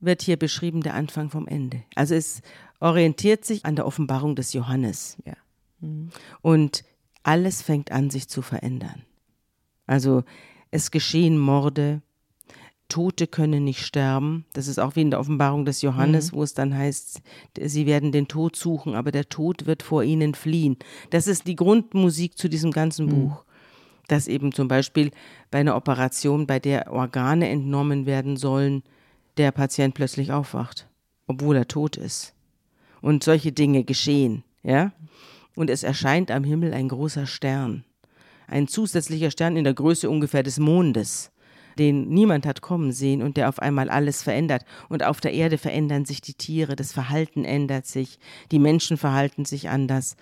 [0.00, 1.82] wird hier beschrieben der Anfang vom Ende.
[1.94, 2.42] Also es
[2.80, 5.16] orientiert sich an der Offenbarung des Johannes.
[5.24, 5.34] Ja.
[6.40, 6.84] Und
[7.22, 9.02] alles fängt an, sich zu verändern.
[9.86, 10.24] Also
[10.70, 12.02] es geschehen Morde,
[12.88, 14.44] Tote können nicht sterben.
[14.52, 17.22] Das ist auch wie in der Offenbarung des Johannes, wo es dann heißt,
[17.58, 20.76] sie werden den Tod suchen, aber der Tod wird vor ihnen fliehen.
[21.10, 23.44] Das ist die Grundmusik zu diesem ganzen Buch.
[24.08, 25.10] Dass eben zum Beispiel
[25.50, 28.82] bei einer Operation, bei der Organe entnommen werden sollen,
[29.36, 30.88] der Patient plötzlich aufwacht,
[31.26, 32.34] obwohl er tot ist.
[33.00, 34.92] Und solche Dinge geschehen, ja?
[35.54, 37.84] Und es erscheint am Himmel ein großer Stern.
[38.46, 41.30] Ein zusätzlicher Stern in der Größe ungefähr des Mondes,
[41.78, 44.64] den niemand hat kommen sehen und der auf einmal alles verändert.
[44.88, 48.18] Und auf der Erde verändern sich die Tiere, das Verhalten ändert sich,
[48.50, 50.16] die Menschen verhalten sich anders.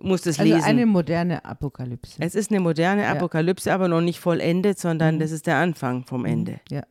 [0.00, 0.64] Muss es Also lesen.
[0.64, 2.16] eine moderne Apokalypse.
[2.20, 6.24] es ist eine moderne Apokalypse, aber noch nicht vollendet, sondern das ist der Anfang vom
[6.24, 6.60] Ende.
[6.70, 6.82] ja.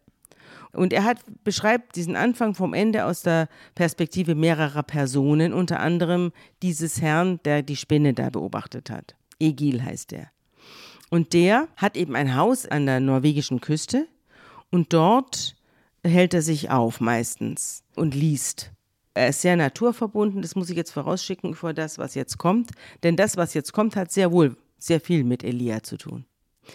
[0.72, 6.34] Und er hat, beschreibt diesen Anfang vom Ende aus der Perspektive mehrerer Personen, unter anderem
[6.62, 9.16] dieses Herrn, der die Spinne da beobachtet hat.
[9.40, 10.28] Egil heißt er.
[11.10, 14.06] Und der hat eben ein Haus an der norwegischen Küste
[14.70, 15.56] und dort
[16.04, 18.74] hält er sich auf meistens und liest.
[19.16, 23.16] Er ist sehr naturverbunden, das muss ich jetzt vorausschicken vor das, was jetzt kommt, denn
[23.16, 26.26] das, was jetzt kommt, hat sehr wohl sehr viel mit Elia zu tun.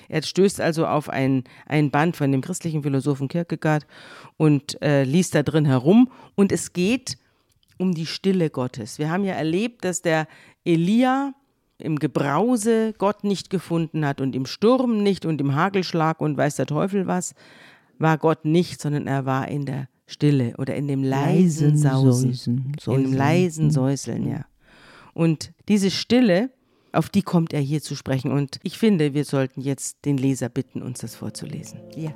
[0.09, 3.87] Er stößt also auf ein, ein Band von dem christlichen Philosophen Kierkegaard
[4.37, 6.11] und äh, liest da drin herum.
[6.35, 7.19] Und es geht
[7.79, 8.99] um die Stille Gottes.
[8.99, 10.27] Wir haben ja erlebt, dass der
[10.65, 11.35] Elia
[11.79, 16.57] im Gebrause Gott nicht gefunden hat und im Sturm nicht und im Hagelschlag und weiß
[16.57, 17.35] der Teufel was,
[17.99, 22.57] war Gott nicht, sondern er war in der Stille oder in dem leisen Sausen, Säusen,
[22.57, 23.13] in dem Säuseln.
[23.17, 24.45] leisen Säuseln, ja.
[25.15, 26.51] Und diese Stille,
[26.93, 28.33] auf die kommt er hier zu sprechen.
[28.33, 31.81] Und ich finde, wir sollten jetzt den Leser bitten, uns das vorzulesen.
[31.97, 32.15] Ja.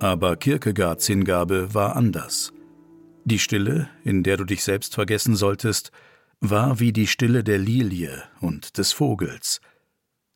[0.00, 2.52] Aber Kierkegaards Hingabe war anders.
[3.24, 5.90] Die Stille, in der du dich selbst vergessen solltest,
[6.40, 9.60] war wie die Stille der Lilie und des Vogels.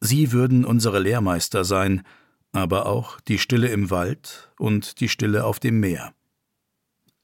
[0.04, 2.02] Sie würden unsere Lehrmeister sein,
[2.50, 6.12] aber auch die Stille im Wald und die Stille auf dem Meer.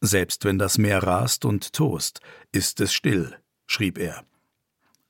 [0.00, 2.20] Selbst wenn das Meer rast und tost,
[2.52, 4.22] ist es still, schrieb er.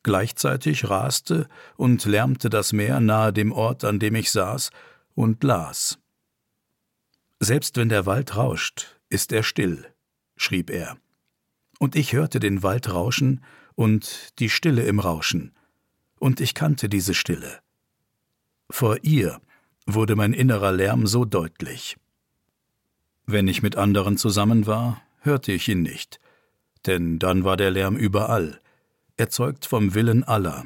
[0.03, 1.47] Gleichzeitig raste
[1.77, 4.71] und lärmte das Meer nahe dem Ort, an dem ich saß,
[5.15, 5.99] und las.
[7.39, 9.85] Selbst wenn der Wald rauscht, ist er still,
[10.39, 10.97] schrieb er.
[11.79, 13.45] Und ich hörte den Wald rauschen
[13.75, 15.53] und die Stille im Rauschen,
[16.19, 17.61] und ich kannte diese Stille.
[18.71, 19.41] Vor ihr
[19.87, 21.97] wurde mein innerer Lärm so deutlich.
[23.27, 26.21] Wenn ich mit anderen zusammen war, hörte ich ihn nicht,
[26.87, 28.61] denn dann war der Lärm überall,
[29.17, 30.65] erzeugt vom Willen aller,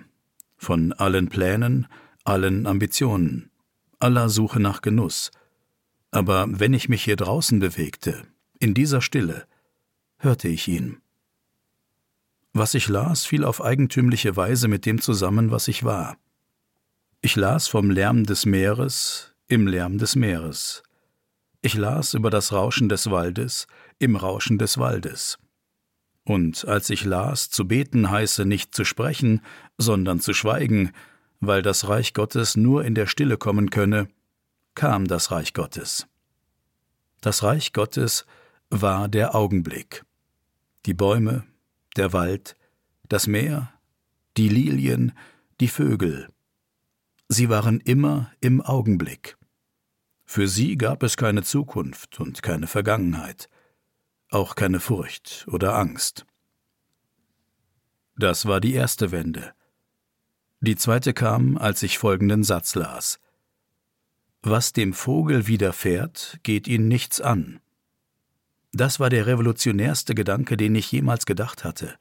[0.56, 1.86] von allen Plänen,
[2.24, 3.50] allen Ambitionen,
[3.98, 5.30] aller Suche nach Genuss.
[6.10, 8.22] Aber wenn ich mich hier draußen bewegte,
[8.58, 9.46] in dieser Stille,
[10.18, 11.01] hörte ich ihn.
[12.52, 16.16] Was ich las, fiel auf eigentümliche Weise mit dem zusammen, was ich war.
[17.22, 20.82] Ich las vom Lärm des Meeres im Lärm des Meeres.
[21.62, 23.66] Ich las über das Rauschen des Waldes
[23.98, 25.38] im Rauschen des Waldes.
[26.24, 29.40] Und als ich las, zu beten heiße nicht zu sprechen,
[29.78, 30.92] sondern zu schweigen,
[31.40, 34.08] weil das Reich Gottes nur in der Stille kommen könne,
[34.74, 36.06] kam das Reich Gottes.
[37.20, 38.26] Das Reich Gottes
[38.70, 40.04] war der Augenblick.
[40.86, 41.44] Die Bäume,
[41.96, 42.56] der Wald,
[43.08, 43.72] das Meer,
[44.36, 45.12] die Lilien,
[45.60, 46.28] die Vögel.
[47.28, 49.36] Sie waren immer im Augenblick.
[50.24, 53.48] Für sie gab es keine Zukunft und keine Vergangenheit,
[54.30, 56.26] auch keine Furcht oder Angst.
[58.16, 59.54] Das war die erste Wende.
[60.60, 63.18] Die zweite kam, als ich folgenden Satz las.
[64.42, 67.61] Was dem Vogel widerfährt, geht ihn nichts an.
[68.72, 71.94] Das war der revolutionärste Gedanke, den ich jemals gedacht hatte.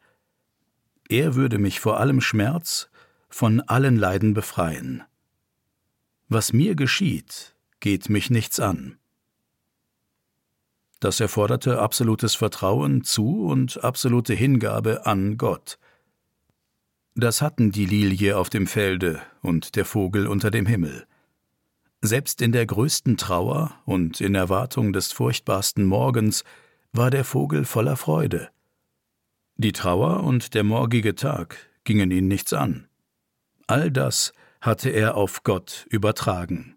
[1.10, 2.90] Er würde mich vor allem Schmerz,
[3.30, 5.04] von allen Leiden befreien.
[6.30, 8.98] Was mir geschieht, geht mich nichts an.
[11.02, 15.78] Das erforderte absolutes Vertrauen zu und absolute Hingabe an Gott.
[17.16, 21.06] Das hatten die Lilie auf dem Felde und der Vogel unter dem Himmel.
[22.02, 26.44] Selbst in der größten Trauer und in Erwartung des furchtbarsten Morgens
[26.94, 28.50] war der Vogel voller Freude.
[29.56, 32.88] Die Trauer und der morgige Tag gingen ihn nichts an.
[33.68, 36.76] All das hatte er auf Gott übertragen.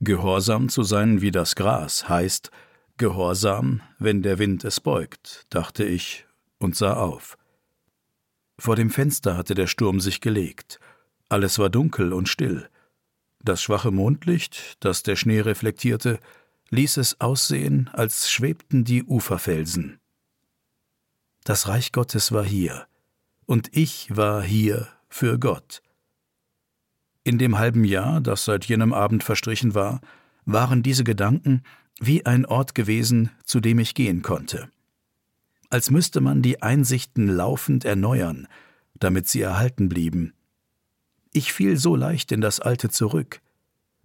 [0.00, 2.50] Gehorsam zu sein wie das Gras heißt
[2.98, 6.26] Gehorsam, wenn der Wind es beugt, dachte ich
[6.58, 7.38] und sah auf.
[8.58, 10.78] Vor dem Fenster hatte der Sturm sich gelegt.
[11.28, 12.68] Alles war dunkel und still.
[13.40, 16.18] Das schwache Mondlicht, das der Schnee reflektierte,
[16.70, 20.00] ließ es aussehen, als schwebten die Uferfelsen.
[21.44, 22.86] Das Reich Gottes war hier,
[23.46, 25.82] und ich war hier für Gott.
[27.24, 30.00] In dem halben Jahr, das seit jenem Abend verstrichen war,
[30.44, 31.62] waren diese Gedanken
[32.00, 34.70] wie ein Ort gewesen, zu dem ich gehen konnte
[35.70, 38.48] als müsste man die Einsichten laufend erneuern,
[38.94, 40.32] damit sie erhalten blieben.
[41.38, 43.40] Ich fiel so leicht in das Alte zurück.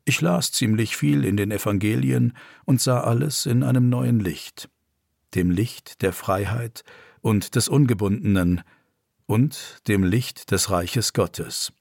[0.06, 4.70] Ich las ziemlich viel in den Evangelien und sah alles in einem neuen Licht,
[5.34, 6.84] dem Licht der Freiheit
[7.22, 8.62] und des Ungebundenen
[9.26, 11.74] und dem Licht des Reiches Gottes.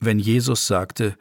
[0.00, 1.18] Wenn Jesus sagte,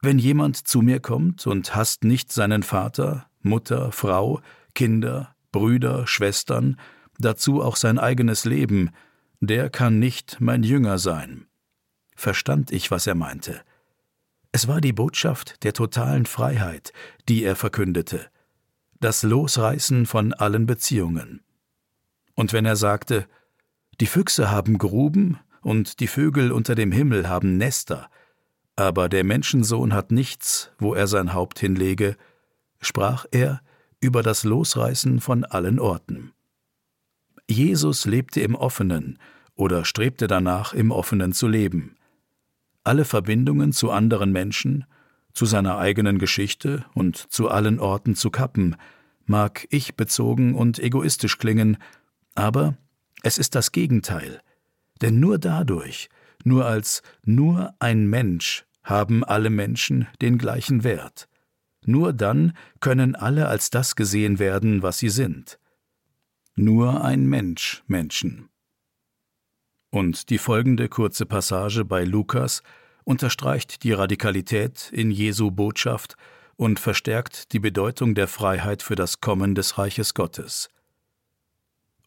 [0.00, 4.40] wenn jemand zu mir kommt und hasst nicht seinen Vater, Mutter, Frau,
[4.74, 6.80] Kinder, Brüder, Schwestern,
[7.18, 8.92] dazu auch sein eigenes Leben,
[9.40, 11.48] der kann nicht mein Jünger sein.
[12.14, 13.60] Verstand ich, was er meinte.
[14.52, 16.92] Es war die Botschaft der totalen Freiheit,
[17.28, 18.28] die er verkündete,
[19.00, 21.42] das Losreißen von allen Beziehungen.
[22.34, 23.26] Und wenn er sagte,
[24.00, 28.08] die Füchse haben Gruben und die Vögel unter dem Himmel haben Nester,
[28.76, 32.16] aber der Menschensohn hat nichts, wo er sein Haupt hinlege,
[32.80, 33.60] sprach er
[34.00, 36.32] über das Losreißen von allen Orten.
[37.48, 39.18] Jesus lebte im Offenen
[39.54, 41.96] oder strebte danach, im Offenen zu leben.
[42.84, 44.84] Alle Verbindungen zu anderen Menschen,
[45.32, 48.76] zu seiner eigenen Geschichte und zu allen Orten zu kappen,
[49.26, 51.78] mag ich bezogen und egoistisch klingen,
[52.34, 52.76] aber
[53.22, 54.40] es ist das Gegenteil.
[55.00, 56.08] Denn nur dadurch,
[56.44, 61.28] nur als nur ein Mensch haben alle Menschen den gleichen Wert.
[61.86, 65.58] Nur dann können alle als das gesehen werden, was sie sind.
[66.54, 68.48] Nur ein Mensch Menschen.
[69.94, 72.64] Und die folgende kurze Passage bei Lukas
[73.04, 76.16] unterstreicht die Radikalität in Jesu Botschaft
[76.56, 80.68] und verstärkt die Bedeutung der Freiheit für das Kommen des Reiches Gottes.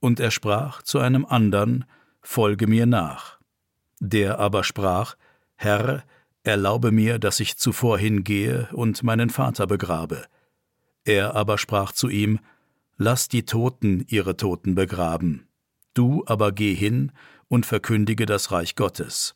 [0.01, 1.85] Und er sprach zu einem andern,
[2.21, 3.39] Folge mir nach.
[4.01, 5.15] Der aber sprach,
[5.55, 6.03] Herr,
[6.43, 10.25] Erlaube mir, dass ich zuvor hingehe und meinen Vater begrabe.
[11.05, 12.39] Er aber sprach zu ihm,
[12.97, 15.47] Lass die Toten ihre Toten begraben,
[15.93, 17.13] du aber geh hin
[17.47, 19.35] und verkündige das Reich Gottes.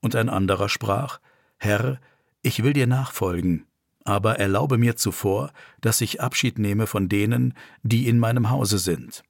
[0.00, 1.20] Und ein anderer sprach,
[1.58, 2.00] Herr,
[2.42, 3.66] ich will dir nachfolgen,
[4.04, 9.22] aber erlaube mir zuvor, dass ich Abschied nehme von denen, die in meinem Hause sind.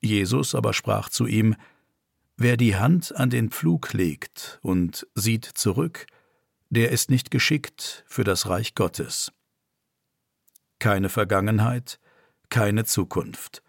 [0.00, 1.56] Jesus aber sprach zu ihm,
[2.36, 6.06] Wer die Hand an den Pflug legt und sieht zurück,
[6.68, 9.32] der ist nicht geschickt für das Reich Gottes.
[10.80, 12.00] Keine Vergangenheit,
[12.48, 13.62] keine Zukunft,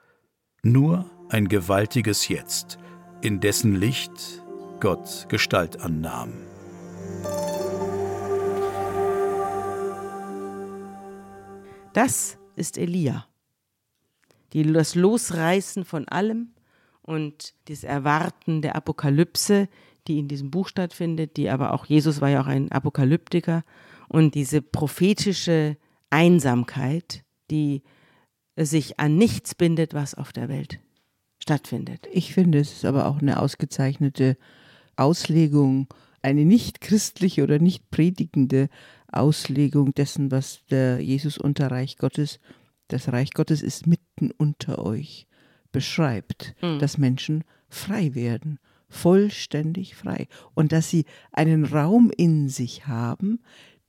[0.63, 2.79] nur ein gewaltiges Jetzt,
[3.25, 4.43] in dessen Licht
[4.79, 6.31] Gott Gestalt annahm.
[11.93, 13.25] Das ist Elia.
[14.53, 16.53] die, das Losreißen von allem
[17.01, 19.69] und das Erwarten der Apokalypse,
[20.07, 23.63] die in diesem Buch stattfindet, die aber auch, Jesus war ja auch ein Apokalyptiker
[24.07, 25.77] und diese prophetische
[26.11, 27.81] Einsamkeit, die
[28.55, 30.79] sich an nichts bindet, was auf der Welt
[31.45, 32.07] stattfindet.
[32.11, 34.35] Ich finde, es ist aber auch eine ausgezeichnete
[34.95, 35.87] Auslegung,
[36.23, 38.67] eine nicht christliche oder nicht predigende
[39.11, 42.39] Auslegung dessen, was der Jesus unter Reich Gottes,
[42.87, 45.27] das Reich Gottes ist mitten unter euch,
[45.71, 46.79] beschreibt, mhm.
[46.79, 48.57] dass Menschen frei werden,
[48.89, 53.39] vollständig frei und dass sie einen Raum in sich haben,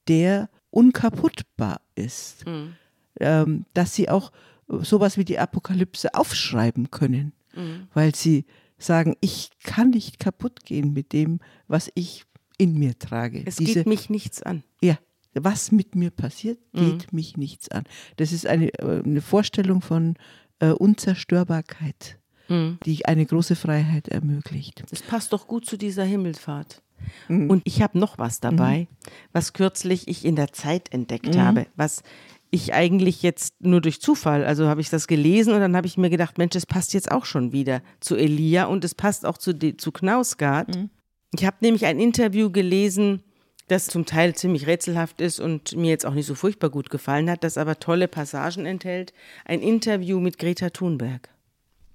[0.08, 2.74] der unkaputtbar ist, mhm.
[3.18, 4.30] ähm, dass sie auch
[4.68, 7.88] sowas wie die Apokalypse aufschreiben können, mhm.
[7.94, 8.44] weil sie
[8.78, 12.24] sagen, ich kann nicht kaputt gehen mit dem, was ich
[12.58, 13.42] in mir trage.
[13.44, 14.62] Es Diese, geht mich nichts an.
[14.80, 14.98] Ja,
[15.34, 17.16] was mit mir passiert, geht mhm.
[17.16, 17.84] mich nichts an.
[18.16, 20.14] Das ist eine, äh, eine Vorstellung von
[20.60, 22.78] äh, Unzerstörbarkeit, mhm.
[22.84, 24.84] die eine große Freiheit ermöglicht.
[24.90, 26.82] Das passt doch gut zu dieser Himmelfahrt.
[27.28, 27.50] Mhm.
[27.50, 29.10] Und ich habe noch was dabei, mhm.
[29.32, 31.40] was kürzlich ich in der Zeit entdeckt mhm.
[31.40, 32.02] habe, was
[32.50, 35.98] ich eigentlich jetzt nur durch Zufall, also habe ich das gelesen und dann habe ich
[35.98, 39.38] mir gedacht, Mensch, es passt jetzt auch schon wieder zu Elia und es passt auch
[39.38, 40.74] zu, zu Knausgard.
[40.74, 40.90] Mhm.
[41.34, 43.22] Ich habe nämlich ein Interview gelesen,
[43.68, 47.28] das zum Teil ziemlich rätselhaft ist und mir jetzt auch nicht so furchtbar gut gefallen
[47.28, 49.12] hat, das aber tolle Passagen enthält.
[49.44, 51.28] Ein Interview mit Greta Thunberg.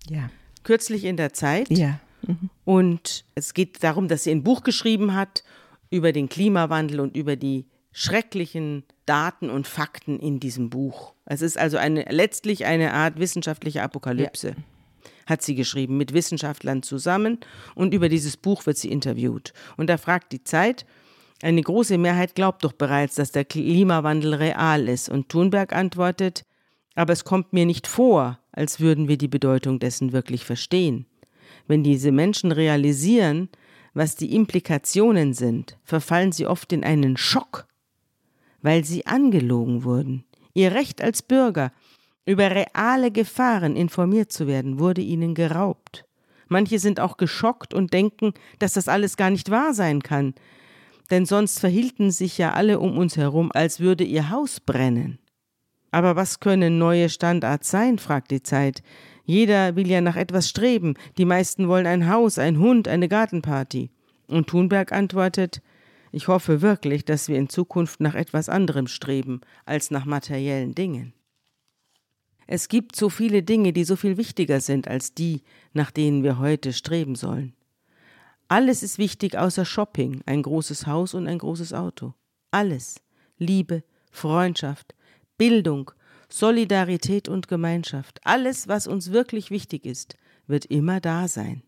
[0.09, 0.29] Ja.
[0.63, 1.69] Kürzlich in der Zeit.
[1.69, 1.99] Ja.
[2.27, 2.49] Mhm.
[2.65, 5.43] Und es geht darum, dass sie ein Buch geschrieben hat
[5.89, 11.13] über den Klimawandel und über die schrecklichen Daten und Fakten in diesem Buch.
[11.25, 14.55] Es ist also eine, letztlich eine Art wissenschaftliche Apokalypse, ja.
[15.25, 17.39] hat sie geschrieben, mit Wissenschaftlern zusammen.
[17.75, 19.53] Und über dieses Buch wird sie interviewt.
[19.77, 20.85] Und da fragt die Zeit,
[21.41, 25.09] eine große Mehrheit glaubt doch bereits, dass der Klimawandel real ist.
[25.09, 26.45] Und Thunberg antwortet,
[26.95, 31.05] aber es kommt mir nicht vor, als würden wir die Bedeutung dessen wirklich verstehen.
[31.67, 33.49] Wenn diese Menschen realisieren,
[33.93, 37.65] was die Implikationen sind, verfallen sie oft in einen Schock
[38.61, 40.23] weil sie angelogen wurden.
[40.53, 41.71] Ihr Recht als Bürger,
[42.25, 46.05] über reale Gefahren informiert zu werden, wurde ihnen geraubt.
[46.47, 50.33] Manche sind auch geschockt und denken, dass das alles gar nicht wahr sein kann,
[51.09, 55.19] denn sonst verhielten sich ja alle um uns herum, als würde ihr Haus brennen.
[55.91, 57.99] Aber was können neue Standards sein?
[57.99, 58.81] fragt die Zeit.
[59.25, 63.91] Jeder will ja nach etwas streben, die meisten wollen ein Haus, ein Hund, eine Gartenparty.
[64.27, 65.61] Und Thunberg antwortet
[66.11, 71.13] ich hoffe wirklich, dass wir in Zukunft nach etwas anderem streben als nach materiellen Dingen.
[72.47, 75.41] Es gibt so viele Dinge, die so viel wichtiger sind als die,
[75.73, 77.53] nach denen wir heute streben sollen.
[78.49, 82.13] Alles ist wichtig außer Shopping, ein großes Haus und ein großes Auto.
[82.51, 83.01] Alles.
[83.37, 84.93] Liebe, Freundschaft,
[85.37, 85.91] Bildung,
[86.27, 88.19] Solidarität und Gemeinschaft.
[88.25, 91.63] Alles, was uns wirklich wichtig ist, wird immer da sein.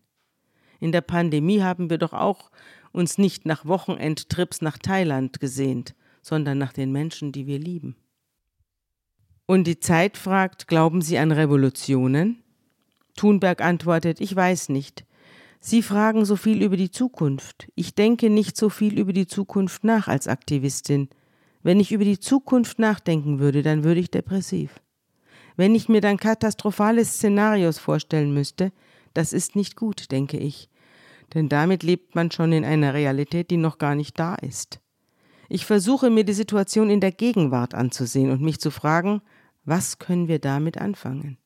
[0.80, 2.50] In der Pandemie haben wir doch auch
[2.94, 7.96] uns nicht nach Wochenendtrips nach Thailand gesehnt, sondern nach den Menschen, die wir lieben.
[9.46, 12.42] Und die Zeit fragt, glauben Sie an Revolutionen?
[13.16, 15.04] Thunberg antwortet, ich weiß nicht.
[15.60, 17.68] Sie fragen so viel über die Zukunft.
[17.74, 21.08] Ich denke nicht so viel über die Zukunft nach als Aktivistin.
[21.62, 24.80] Wenn ich über die Zukunft nachdenken würde, dann würde ich depressiv.
[25.56, 28.72] Wenn ich mir dann katastrophale Szenarios vorstellen müsste,
[29.14, 30.68] das ist nicht gut, denke ich
[31.32, 34.80] denn damit lebt man schon in einer Realität, die noch gar nicht da ist.
[35.48, 39.22] Ich versuche mir die Situation in der Gegenwart anzusehen und mich zu fragen,
[39.64, 41.38] was können wir damit anfangen?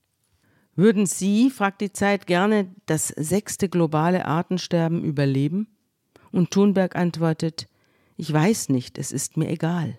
[0.74, 5.68] Würden Sie, fragt die Zeit, gerne das sechste globale Artensterben überleben?
[6.30, 7.68] Und Thunberg antwortet,
[8.16, 9.98] ich weiß nicht, es ist mir egal.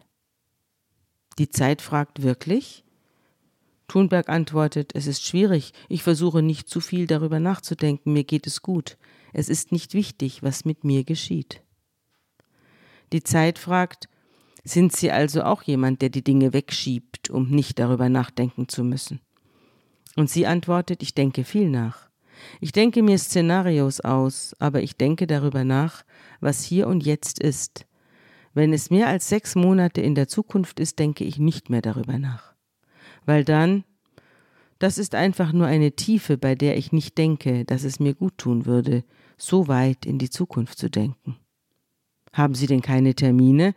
[1.37, 2.83] Die Zeit fragt wirklich?
[3.87, 8.61] Thunberg antwortet, es ist schwierig, ich versuche nicht zu viel darüber nachzudenken, mir geht es
[8.61, 8.97] gut.
[9.33, 11.61] Es ist nicht wichtig, was mit mir geschieht.
[13.11, 14.07] Die Zeit fragt,
[14.63, 19.19] sind Sie also auch jemand, der die Dinge wegschiebt, um nicht darüber nachdenken zu müssen?
[20.15, 22.09] Und sie antwortet, ich denke viel nach.
[22.59, 26.03] Ich denke mir Szenarios aus, aber ich denke darüber nach,
[26.39, 27.85] was hier und jetzt ist.
[28.53, 32.17] Wenn es mehr als sechs Monate in der Zukunft ist, denke ich nicht mehr darüber
[32.17, 32.53] nach.
[33.25, 33.83] Weil dann,
[34.79, 38.37] das ist einfach nur eine Tiefe, bei der ich nicht denke, dass es mir gut
[38.37, 39.03] tun würde,
[39.41, 41.37] so weit in die Zukunft zu denken.
[42.33, 43.73] Haben Sie denn keine Termine,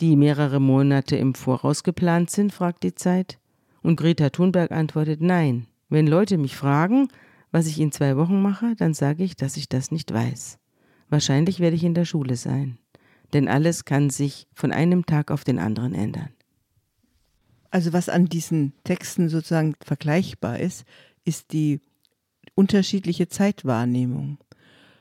[0.00, 2.52] die mehrere Monate im Voraus geplant sind?
[2.52, 3.38] fragt die Zeit.
[3.82, 5.66] Und Greta Thunberg antwortet Nein.
[5.88, 7.08] Wenn Leute mich fragen,
[7.52, 10.58] was ich in zwei Wochen mache, dann sage ich, dass ich das nicht weiß.
[11.08, 12.78] Wahrscheinlich werde ich in der Schule sein.
[13.32, 16.30] Denn alles kann sich von einem Tag auf den anderen ändern.
[17.70, 20.84] Also was an diesen Texten sozusagen vergleichbar ist,
[21.24, 21.80] ist die
[22.54, 24.38] unterschiedliche Zeitwahrnehmung.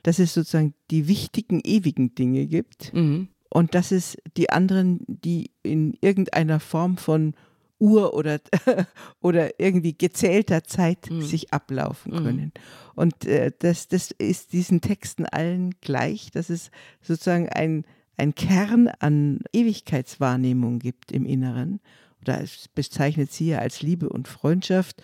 [0.04, 3.30] Dass es sozusagen die wichtigen, ewigen Dinge gibt Mhm.
[3.50, 7.34] und dass es die anderen, die in irgendeiner Form von
[7.80, 8.40] Uhr oder,
[9.22, 11.22] oder irgendwie gezählter Zeit Mhm.
[11.22, 12.18] sich ablaufen Mhm.
[12.24, 12.52] können.
[12.96, 16.70] Und äh, das, das ist diesen Texten allen gleich, dass es
[17.02, 17.86] sozusagen ein,
[18.16, 21.80] ein Kern an Ewigkeitswahrnehmung gibt im Inneren.
[22.22, 25.02] Oder es bezeichnet sie ja als Liebe und Freundschaft.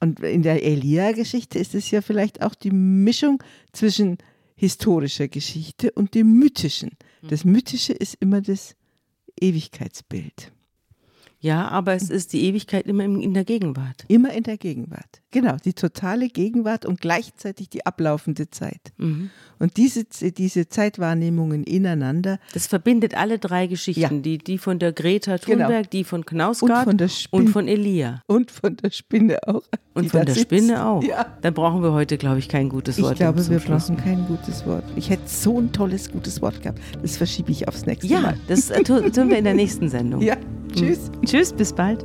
[0.00, 3.42] Und in der Elia-Geschichte ist es ja vielleicht auch die Mischung
[3.72, 4.18] zwischen
[4.58, 6.90] historischer Geschichte und dem Mythischen.
[7.22, 8.74] Das Mythische ist immer das
[9.40, 10.52] Ewigkeitsbild.
[11.40, 14.04] Ja, aber es ist die Ewigkeit immer in in der Gegenwart.
[14.08, 15.22] Immer in der Gegenwart.
[15.30, 18.80] Genau, die totale Gegenwart und gleichzeitig die ablaufende Zeit.
[18.96, 19.28] Mhm.
[19.58, 24.08] Und diese, diese Zeitwahrnehmungen ineinander Das verbindet alle drei Geschichten, Ja.
[24.10, 25.66] die, die von der Greta Genau.
[25.66, 28.22] Thunberg, die von und Knausgard von der und Spinne, von Elia.
[28.26, 29.62] und von der Spinne auch.
[29.94, 30.46] Und von da der sitzt.
[30.46, 31.02] Spinne auch.
[31.02, 31.26] Ja.
[31.42, 33.12] Dann brauchen wir heute, glaube ich, kein gutes Wort.
[33.12, 33.86] Ich glaube, wir Schluss.
[33.88, 34.84] brauchen kein gutes Wort.
[34.96, 36.78] Ich hätte so ein tolles, gutes Wort gehabt.
[37.02, 38.36] Das verschiebe ich aufs nächste Ja, Mal.
[38.46, 40.22] das äh, tu- tun wir in der nächsten Sendung.
[40.28, 40.36] Ja,
[40.74, 41.10] tschüss.
[41.26, 42.04] Tschüss, bis bald.